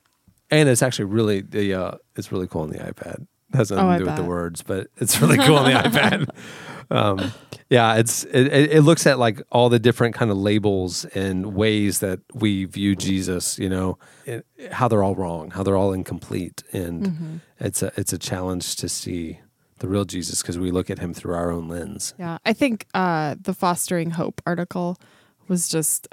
[0.50, 3.26] And it's actually really the, uh, it's really cool on the iPad.
[3.52, 5.78] It has nothing Oh, to do with the words, but it's really cool on the
[5.88, 6.28] iPad.
[6.90, 7.32] Um,
[7.70, 11.54] yeah, it's it, it it looks at like all the different kind of labels and
[11.54, 13.58] ways that we view Jesus.
[13.58, 14.42] You know, and
[14.72, 17.36] how they're all wrong, how they're all incomplete, and Mm-hmm.
[17.60, 19.40] it's a it's a challenge to see
[19.80, 22.14] the real Jesus because we look at him through our own lens.
[22.18, 24.96] Yeah, I think uh, the fostering hope article
[25.46, 26.08] was just.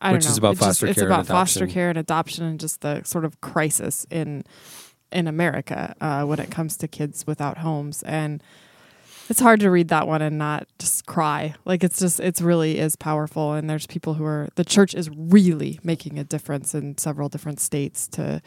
[0.00, 0.30] I don't Which know.
[0.32, 2.80] is about It's just- foster It's care and about foster care and adoption, and just
[2.80, 4.42] the sort of crisis in
[5.12, 8.02] in America uh, when it comes to kids without homes.
[8.02, 8.42] And
[9.28, 11.54] it's hard to read that one and not just cry.
[11.64, 13.54] Like it's just it's really is powerful.
[13.54, 17.60] And there's people who are the church is really making a difference in several different
[17.60, 18.42] states to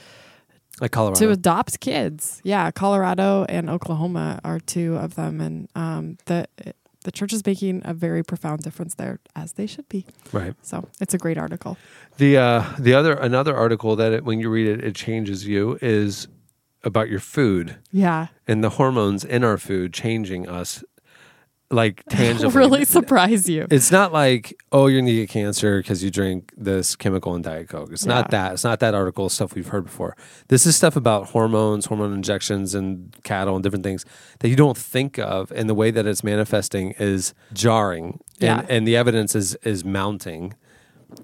[0.82, 2.42] Like Colorado, to adopt kids.
[2.44, 6.48] Yeah, Colorado and Oklahoma are two of them, and um, the
[7.06, 10.06] the church is making a very profound difference there, as they should be.
[10.34, 10.56] right?
[10.62, 11.78] So it's a great article.
[12.18, 15.80] The uh, the other another article that it, when you read it, it changes you
[15.82, 16.28] is
[16.86, 20.84] about your food Yeah, and the hormones in our food changing us
[21.72, 22.56] like tangibly.
[22.56, 23.66] really surprise you.
[23.72, 27.68] It's not like oh you're gonna get cancer because you drink this chemical in Diet
[27.70, 27.90] Coke.
[27.92, 28.54] It's not that.
[28.54, 30.16] It's not that article stuff we've heard before.
[30.48, 34.06] This is stuff about hormones, hormone injections, and cattle and different things
[34.40, 38.66] that you don't think of, and the way that it's manifesting is jarring, and Yeah.
[38.70, 40.54] and the evidence is is mounting.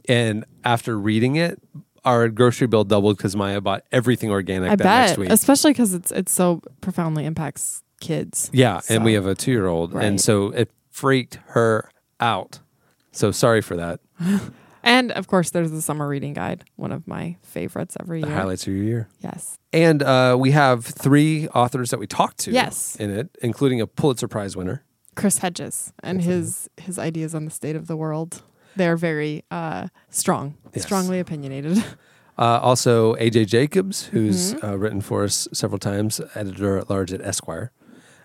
[0.10, 1.62] And after reading it,
[2.06, 5.30] our grocery bill doubled because Maya bought everything organic I that bet, next week.
[5.30, 8.50] especially because it's it's so profoundly impacts kids.
[8.54, 10.06] Yeah, and we have a two year old, Right.
[10.06, 11.90] and so it freaked her
[12.20, 12.60] out.
[13.12, 14.00] So sorry for that.
[14.84, 18.26] And of course, there's the summer reading guide, one of my favorites every year.
[18.26, 18.38] The year.
[18.40, 19.10] highlights of your year.
[19.20, 19.56] Yes.
[19.72, 22.96] And uh, we have three authors that we talked to Yes.
[22.96, 24.84] in it, including a Pulitzer Prize winner.
[25.16, 28.42] Chris Hedges and his his ideas on the state of the world.
[28.76, 30.84] They're very uh, strong, Yes.
[30.86, 31.84] strongly opinionated.
[32.38, 34.66] Uh, also, AJ Jacobs, who's Mm-hmm.
[34.66, 37.72] uh, written for us several times, editor at large at Esquire.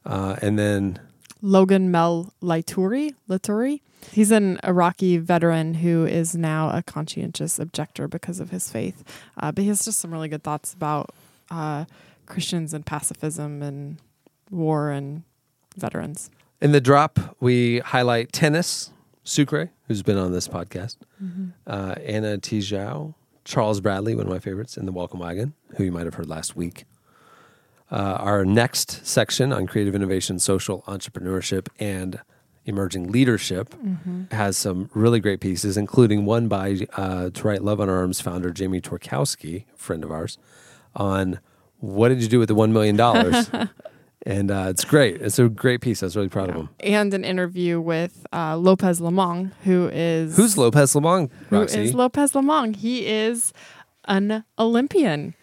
[0.06, 0.98] Uh, and then,
[1.42, 3.14] Logan Mel Laitouri.
[3.28, 3.80] Laituri.
[4.12, 9.04] He's an Iraqi veteran who is now a conscientious objector because of his faith.
[9.36, 11.10] Uh, but he has just some really good thoughts about
[11.50, 11.84] uh,
[12.24, 13.98] Christians and pacifism and
[14.50, 15.24] war and
[15.76, 16.30] veterans.
[16.62, 18.92] in the drop, we highlight tennis,
[19.24, 21.46] Sucre, who's been on this podcast, Mm-hmm.
[21.66, 23.14] uh, Ana Tijoux,
[23.44, 26.28] Charles Bradley, one of my favorites, in the Welcome Wagon, who you might have heard
[26.28, 26.84] last week.
[27.90, 32.20] Uh, our next section on creative innovation, social entrepreneurship, and
[32.64, 33.72] emerging leadership
[34.32, 38.50] has some really great pieces, including one by uh, To Write Love on Arms founder
[38.50, 40.36] Jamie Tworkowski, friend of ours,
[40.96, 41.38] on
[41.78, 42.96] what did you do with the $1 million?
[44.26, 45.22] and uh, it's great.
[45.22, 46.02] It's a great piece.
[46.02, 46.68] I was really proud of him.
[46.80, 51.80] And an interview with uh, Lopez Lomong, who is Who's Lopez Lomong, Who Roxy?
[51.84, 52.76] is Lopez Lomong?
[52.76, 53.52] He is
[54.06, 55.34] an Olympian.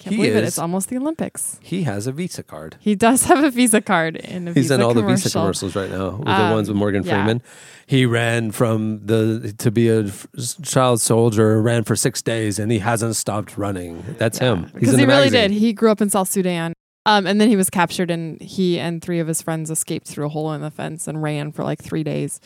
[0.00, 0.44] Can't He believe it!
[0.44, 1.58] It's almost the Olympics.
[1.60, 2.76] he has a Visa card.
[2.78, 5.74] He does have a Visa card in a He's Visa in all the Visa commercials
[5.74, 7.14] right now, with the Um, ones with Morgan yeah.
[7.24, 7.42] Freeman.
[7.86, 10.26] He ran from the to be a f-
[10.62, 14.04] child soldier, ran for six days, and he hasn't stopped running.
[14.18, 14.64] That's him.
[14.64, 15.50] He's Because in he the really magazine.
[15.50, 15.58] did.
[15.60, 16.74] He grew up in South Sudan.
[17.08, 20.26] Um, and then he was captured, and he and three of his friends escaped through
[20.26, 22.38] a hole in the fence and ran for like three days.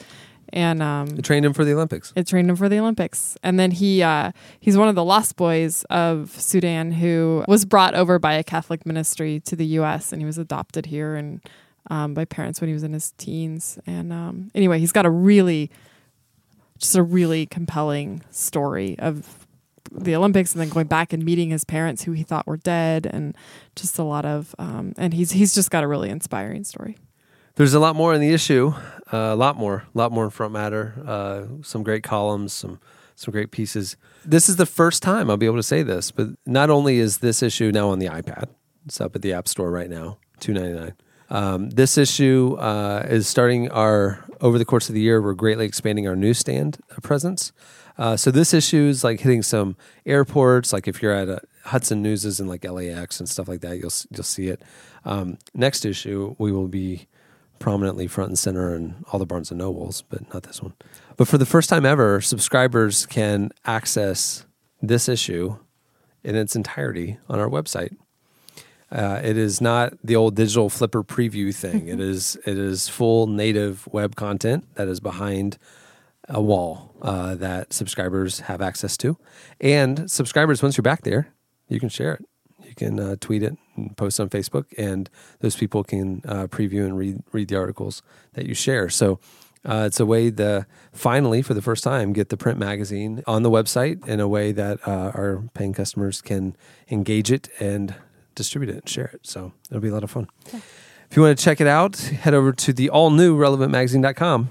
[0.53, 2.13] And um, They trained him for the Olympics.
[2.15, 3.37] it trained him for the Olympics.
[3.43, 7.95] And then he uh, he's one of the lost boys of Sudan who was brought
[7.95, 10.13] over by a Catholic ministry to the U.S.
[10.13, 11.41] and he was adopted here and
[11.91, 13.81] um, by parents when he was in his teens.
[13.87, 15.71] And um, anyway, he's got a really
[16.79, 19.42] just a really compelling story of
[19.95, 23.07] the Olympics and then going back and meeting his parents who he thought were dead
[23.07, 23.37] and
[23.77, 26.97] just a lot of um, and he's he's just got a really inspiring story.
[27.57, 28.73] There's a lot more in the issue.
[29.13, 29.85] Uh, a lot more.
[29.95, 30.95] A lot more in front matter.
[31.07, 32.53] Uh, some great columns.
[32.53, 32.81] Some
[33.15, 33.97] some great pieces.
[34.25, 37.19] This is the first time I'll be able to say this, but not only is
[37.19, 38.47] this issue now on the iPad,
[38.87, 40.95] it's up at the App Store right now, two ninety nine.
[41.31, 45.23] Um, this issue uh, is starting our over the course of the year.
[45.23, 47.53] We're greatly expanding our newsstand uh, presence.
[47.99, 49.77] Uh, so this issue is like hitting some
[50.07, 50.73] airports.
[50.73, 53.93] Like if you're at a Hudson Newses in like LAX and stuff like that, you'll
[54.11, 54.63] you'll see it.
[55.05, 57.07] Um, next issue, we will be
[57.59, 60.73] prominently front and center in all the Barnes and Nobles, but not this one.
[61.17, 64.45] But for the first time ever, subscribers can access
[64.81, 65.59] this issue
[66.25, 67.97] in its entirety on our website.
[68.91, 71.89] Uh, it is not the old digital flipper preview thing.
[71.89, 75.57] it is it is full native web content that is behind
[76.29, 79.17] a wall uh, that subscribers have access to,
[79.61, 81.33] and subscribers once you're back there,
[81.69, 82.25] you can share it.
[82.65, 85.11] You can uh, tweet it and post on Facebook, and
[85.41, 88.03] those people can uh, preview and read read the articles
[88.35, 88.89] that you share.
[88.89, 89.19] So
[89.65, 93.43] uh, it's a way to finally, for the first time, get the print magazine on
[93.43, 96.57] the website in a way that uh, our paying customers can
[96.91, 97.95] engage it and
[98.35, 99.21] distribute it and share it.
[99.23, 100.29] So it'll be a lot of fun.
[100.53, 104.51] If you want to check it out, head over to the all new relevantmagazine.com.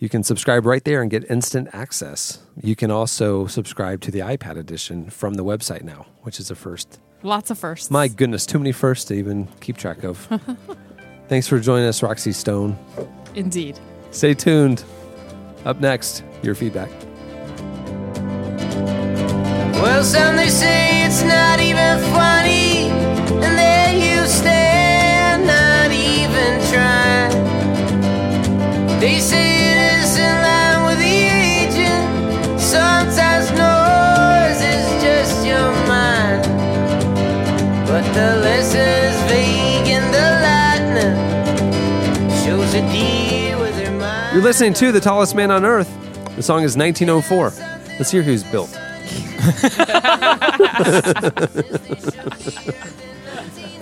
[0.00, 2.38] You can subscribe right there and get instant access.
[2.62, 6.54] You can also subscribe to the iPad edition from the website now, which is a
[6.54, 6.98] first.
[7.22, 7.90] Lots of firsts.
[7.90, 10.16] My goodness, too many firsts to even keep track of.
[11.28, 12.78] Thanks for joining us, Roxy Stone.
[13.34, 13.78] Indeed.
[14.10, 14.84] Stay tuned.
[15.66, 16.88] Up next, your feedback.
[19.74, 22.88] Well, some they say it's not even funny,
[23.44, 27.32] and there you stand, not even trying.
[28.98, 29.59] They say
[44.32, 45.88] You're listening to The Tallest Man on Earth.
[46.36, 47.52] The song is 1904.
[47.98, 48.70] Let's hear who's built.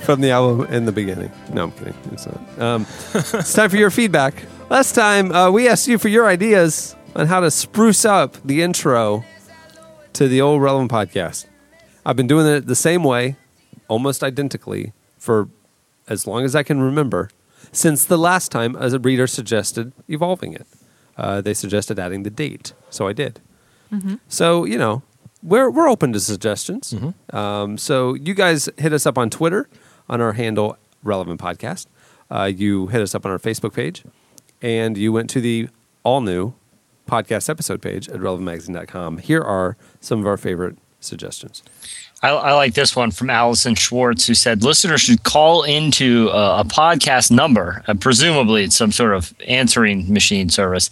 [0.03, 1.31] From the album in the beginning.
[1.53, 1.95] No, I'm kidding.
[2.13, 2.59] It's not.
[2.59, 4.43] Um, it's time for your feedback.
[4.71, 8.63] Last time, uh, we asked you for your ideas on how to spruce up the
[8.63, 9.25] intro
[10.15, 11.47] to the old Relevant podcast.
[12.07, 13.37] I've been doing it the same way,
[13.89, 15.49] almost identically, for
[16.09, 17.31] as long as I can remember,
[17.73, 20.67] since the last time a reader suggested evolving it.
[21.17, 23.41] Uh, they suggested adding the date, so I did.
[24.29, 25.03] So you know,
[25.43, 26.95] we're we're open to suggestions.
[27.33, 29.69] Um, so you guys hit us up on Twitter
[30.09, 31.87] on our handle Relevant Podcast.
[32.31, 34.05] Uh, you hit us up on our Facebook page,
[34.63, 35.69] and you went to the
[36.05, 36.53] all new
[37.09, 39.19] podcast episode page at relevantmagazine.com.
[39.19, 41.63] Here are some of our favorite suggestions.
[42.21, 46.61] I, I like this one from Allison Schwartz, who said listeners should call into a,
[46.61, 50.91] a podcast number, uh, presumably it's some sort of answering machine service,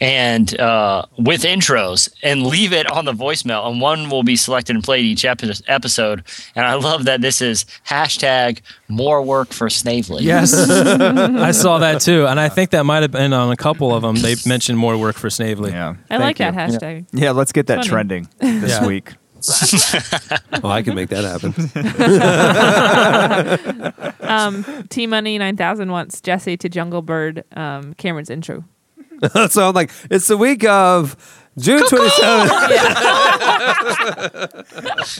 [0.00, 4.76] and uh, with intros, and leave it on the voicemail, and one will be selected
[4.76, 6.22] and played each epi- episode.
[6.54, 10.22] And I love that this is hashtag more work for Snavely.
[10.22, 13.92] Yes, I saw that too, and I think that might have been on a couple
[13.94, 14.14] of them.
[14.16, 15.72] They mentioned more work for Snavely.
[15.72, 15.96] Yeah.
[16.08, 16.78] I like Thank that you.
[16.78, 17.06] hashtag.
[17.12, 17.88] Yeah, let's get that Funny.
[17.88, 18.86] trending this Yeah.
[18.86, 19.14] week.
[20.62, 21.54] Oh, I can make that happen.
[24.30, 28.62] Um, T Money nine thousand wants Jesse to Jungle Bird um, Cameron's intro.
[29.48, 31.16] so I'm like, it's the week of
[31.58, 32.48] June 27th.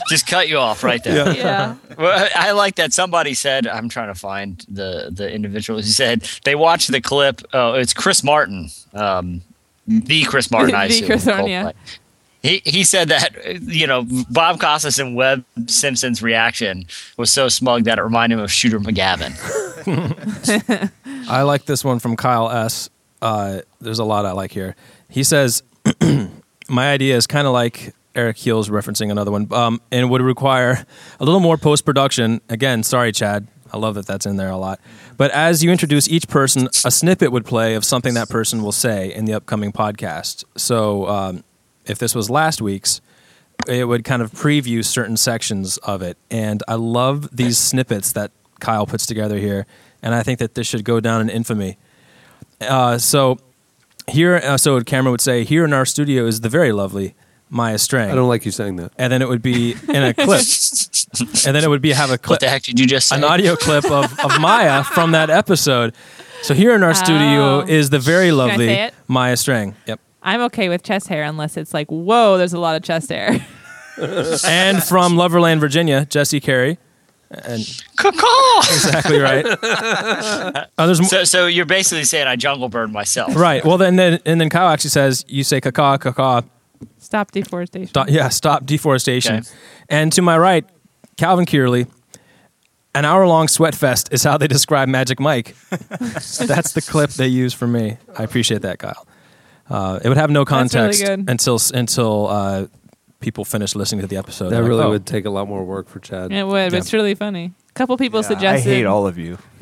[0.09, 1.33] Just cut you off right there.
[1.35, 1.75] Yeah.
[1.97, 3.67] Well, I I like that somebody said.
[3.67, 7.41] I'm trying to find the the individual who said they watched the clip.
[7.53, 9.41] Oh, it's Chris Martin, um,
[9.87, 10.73] the Chris Martin.
[10.75, 11.71] I The assume, Chris Martin, yeah.
[12.41, 16.85] He he said that you know Bob Costas and Webb Simpson's reaction
[17.17, 19.31] was so smug that it reminded him of Shooter McGavin.
[21.29, 22.89] I like this one from Kyle S.
[23.21, 24.75] Uh, there's a lot I like here.
[25.07, 25.61] He says,
[26.69, 30.85] "My idea is kind of like Eric Keel's referencing another one, um, and would require
[31.19, 32.41] a little more post production.
[32.49, 33.47] Again, sorry, Chad.
[33.73, 34.81] I love that that's in there a lot.
[35.15, 38.73] But as you introduce each person, a snippet would play of something that person will
[38.73, 40.43] say in the upcoming podcast.
[40.57, 41.43] So, um,
[41.85, 43.01] if this was last week's."
[43.67, 48.31] It would kind of preview certain sections of it, and I love these snippets that
[48.59, 49.67] Kyle puts together here,
[50.01, 51.77] and I think that this should go down in infamy.
[52.59, 53.37] Uh, so
[54.07, 57.13] here, uh, so Cameron would say, here in our studio is the very lovely
[57.51, 58.09] Maya Strang.
[58.09, 58.93] I don't like you saying that.
[58.97, 60.41] and then it would be in a clip,
[61.45, 63.15] and then it would be have a clip, What the heck did you just say?
[63.17, 65.93] an audio clip of, of Maya from that episode.
[66.41, 67.65] So here in our studio Oh.
[67.67, 68.89] is the very lovely?
[69.07, 69.75] Maya Strang.
[69.85, 69.99] Yep.
[70.21, 73.45] I'm okay with chest hair unless it's like, whoa, there's a lot of chest hair.
[74.45, 76.79] And from Loverland, Virginia, Jesse Carey.
[77.29, 77.63] And
[77.97, 78.59] Caw-caw!
[78.59, 79.45] exactly right.
[79.45, 81.09] Uh, there's more.
[81.09, 83.35] So, so you're basically saying I jungle bird myself.
[83.35, 83.63] Right.
[83.63, 86.45] Well, then, then and then Kyle actually says you say caca caca.
[86.97, 87.87] Stop deforestation.
[87.87, 89.35] Stop, yeah, stop deforestation.
[89.39, 89.49] Okay.
[89.89, 90.65] And to my right,
[91.17, 91.85] Calvin Kearley.
[92.95, 95.55] An hour long sweat fest is how they describe Magic Mike.
[95.69, 97.97] That's the clip they use for me.
[98.17, 99.05] I appreciate that, Kyle.
[99.71, 102.67] Uh, it would have no That's really context until until uh,
[103.21, 104.45] people finish listening to the episode.
[104.45, 106.31] That They're like, really "Oh." would take a lot more work for Chad.
[106.31, 106.77] It would, but Yeah.
[106.79, 107.53] it's really funny.
[107.69, 109.37] A couple people Yeah, I suggested hate all of you.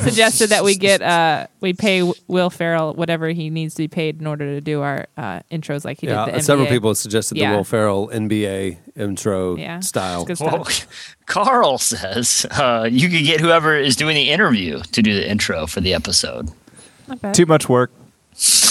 [0.00, 4.20] suggested that we get uh we pay Will Ferrell whatever he needs to be paid
[4.20, 6.70] in order to do our uh, intros like he Yeah, did the several NBA.
[6.70, 7.50] people suggested Yeah.
[7.50, 9.80] the Will Ferrell NBA intro Yeah.
[9.80, 10.26] style.
[10.40, 10.66] Well.
[11.26, 15.66] Carl says uh, you could get whoever is doing the interview to do the intro
[15.66, 16.48] for the episode.
[17.08, 17.34] Not bad.
[17.34, 17.90] Too much work.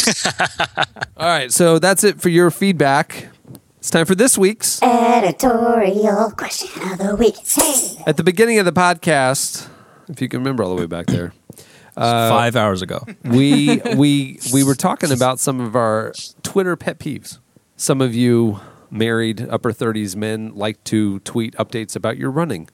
[1.17, 3.29] All right, so that's it for your feedback.
[3.77, 4.81] It's time for this week's.
[4.81, 7.35] Editorial question of the week.
[7.47, 8.03] Hey.
[8.07, 9.69] At the beginning of the podcast,
[10.07, 11.33] if you can remember all the way back there,
[11.97, 13.05] uh, five hours ago.
[13.23, 17.39] we we we were talking about some of our Twitter pet peeves.
[17.77, 22.69] Some of you married upper 30s men like to tweet updates about your running,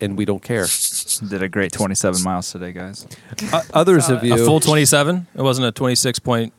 [0.00, 0.66] and we don't care.
[1.28, 3.06] Did a great 27 miles today, guys.
[3.52, 5.26] Uh, others of you, A full 27?
[5.34, 6.52] It wasn't a 26.58.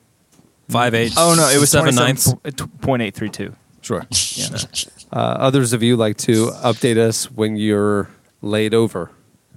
[1.17, 2.33] Oh no, it was seven 27 ninths.
[2.33, 3.55] po- t- point eight three two.
[3.81, 4.05] Sure.
[4.35, 4.57] Yeah.
[5.11, 8.09] uh, others of you like to update us when you're
[8.41, 9.11] laid over.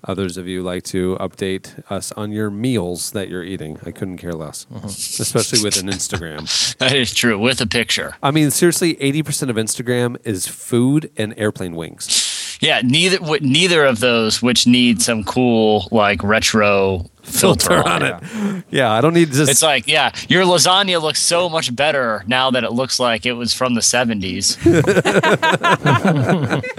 [0.05, 3.79] Others of you like to update us on your meals that you're eating.
[3.85, 6.47] I couldn't care less, especially with an Instagram.
[6.79, 8.15] That is true with a picture.
[8.23, 12.07] I mean, seriously, 80% of Instagram is food and airplane wings.
[12.61, 18.65] Yeah, neither w- neither of those which need some cool like retro filter, on it.
[18.71, 19.49] Yeah, I don't need this.
[19.49, 23.33] It's like, yeah, your lasagna looks so much better now that it looks like it
[23.33, 24.57] was from the 70s.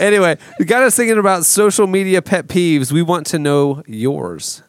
[0.00, 2.90] Anyway, you got us thinking about social media pet peeves.
[2.90, 4.62] We want to know yours.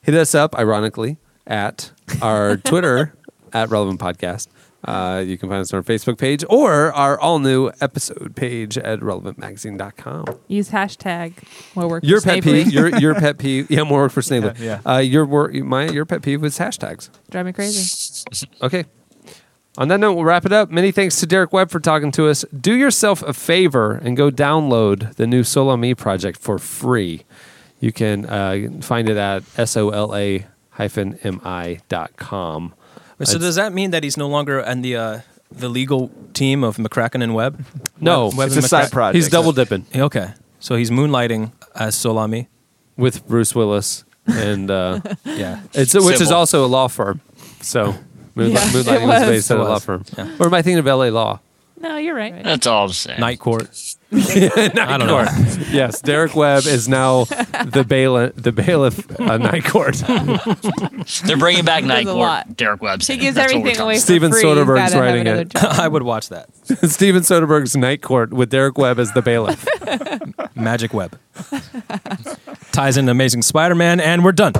[0.00, 3.14] Hit us up, ironically, at our Twitter
[3.52, 4.48] at Relevant Podcast.
[4.84, 8.76] Uh, you can find us on our Facebook page or our all new episode page
[8.76, 10.24] at relevantmagazine.com.
[10.48, 11.34] Use hashtag
[11.76, 12.04] more work.
[12.04, 12.64] Your for pet Snavely.
[12.64, 14.52] peeve, your your pet peeve, yeah, more work for Snavely.
[14.58, 17.10] Yeah, Uh, your work, my your pet peeve was hashtags.
[17.30, 18.24] drive me crazy.
[18.60, 18.84] Okay.
[19.78, 20.70] On that note, we'll wrap it up.
[20.70, 22.44] Many thanks to Derek Webb for talking to us.
[22.58, 27.22] Do yourself a favor and go download the new Sola-Mi project for free.
[27.80, 30.18] You can uh, find it at sola
[30.78, 32.74] mi dot com.
[33.24, 35.20] So does that mean that he's no longer in the uh,
[35.50, 37.64] the legal team of McCracken and Webb?
[38.00, 39.16] No, Webb it's and a side project.
[39.16, 42.48] He's double dipping Okay, so he's moonlighting as Sola-Mi.
[42.96, 46.34] with Bruce Willis, and uh, Yeah, it's which is Civil.
[46.34, 47.20] also a law firm.
[47.60, 47.94] So
[48.34, 49.28] moonlight, Yeah, moonlighting it was was.
[49.28, 50.04] based at a law firm.
[50.16, 50.36] Yeah.
[50.40, 51.10] Or am I thinking of L.A.
[51.10, 51.40] Law?
[51.80, 52.42] No, you're right.
[52.44, 53.20] That's all I'm saying.
[53.20, 53.68] Night Court.
[54.12, 55.26] Night I don't court.
[55.26, 55.64] know.
[55.70, 59.94] yes, Derek Webb is now the bailiff, the bailiff uh, night court.
[61.24, 62.18] They're bringing back Night a Court.
[62.18, 62.56] lot.
[62.56, 63.02] Derek Webb.
[63.02, 64.40] He gives That's what we're everything talking away for Steven free.
[64.42, 65.48] He's Soderbergh's gotta have writing another it.
[65.48, 65.64] job.
[65.78, 66.48] I would watch that.
[66.90, 69.66] Steven Soderbergh's Night Court with Derek Webb as the bailiff.
[70.54, 71.18] Magic Web
[72.72, 74.52] ties in Amazing Spider-Man, and we're done.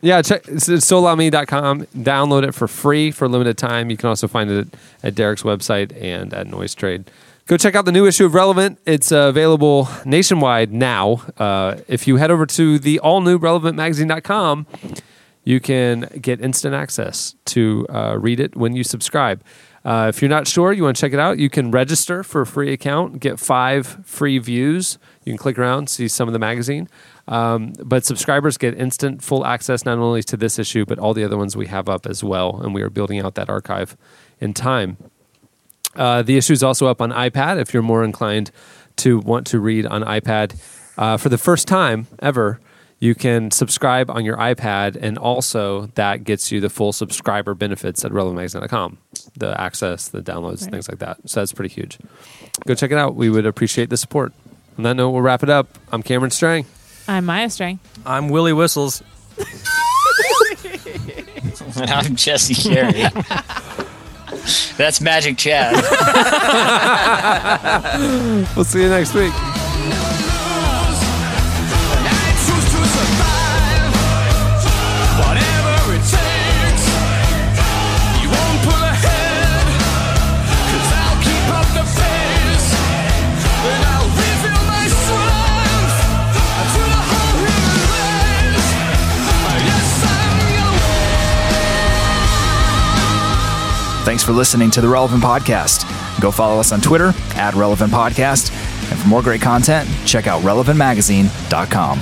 [0.00, 1.86] Yeah, check solami.com.
[1.96, 3.90] Download it for free for limited time.
[3.90, 4.68] You can also find it
[5.02, 7.06] at Derek's website and at NoiseTrade.
[7.46, 8.78] Go check out the new issue of Relevant.
[8.86, 11.22] It's uh, available nationwide now.
[11.38, 14.66] Uh, if you head over to the all new relevantmagazine.com,
[15.44, 19.42] you can get instant access to uh, read it when you subscribe.
[19.84, 22.40] Uh, if you're not sure, you want to check it out, you can register for
[22.40, 24.98] a free account, get five free views.
[25.26, 26.88] You can click around, see some of the magazine.
[27.28, 31.24] Um, but subscribers get instant full access not only to this issue, but all the
[31.24, 32.60] other ones we have up as well.
[32.62, 33.96] And we are building out that archive
[34.40, 34.96] in time.
[35.94, 38.50] Uh, the issue is also up on iPad if you're more inclined
[38.96, 40.56] to want to read on iPad.
[40.96, 42.60] Uh, for the first time ever,
[42.98, 48.04] you can subscribe on your iPad, and also that gets you the full subscriber benefits
[48.04, 48.98] at relevantmagazine.com
[49.36, 50.70] the access, the downloads, Right.
[50.70, 51.18] things like that.
[51.26, 51.98] So that's pretty huge.
[52.66, 53.14] Go check it out.
[53.16, 54.32] We would appreciate the support.
[54.78, 55.68] On that note, we'll wrap it up.
[55.90, 56.66] I'm Cameron Strang.
[57.08, 57.78] I'm Maya Strang.
[58.04, 59.02] I'm Willie Whistles.
[61.76, 63.02] And I'm Jesse Carey.
[64.76, 65.76] That's Magic Chad.
[68.54, 69.32] We'll see you next week.
[94.06, 95.82] Thanks for listening to the Relevant Podcast.
[96.20, 98.52] Go follow us on Twitter at Relevant Podcast.
[98.88, 101.98] And for more great content, check out relevantmagazine.com.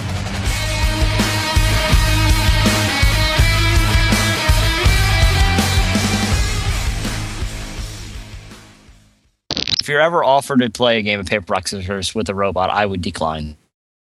[9.81, 12.69] if you're ever offered to play a game of paper rock scissors with a robot,
[12.69, 13.57] I would decline.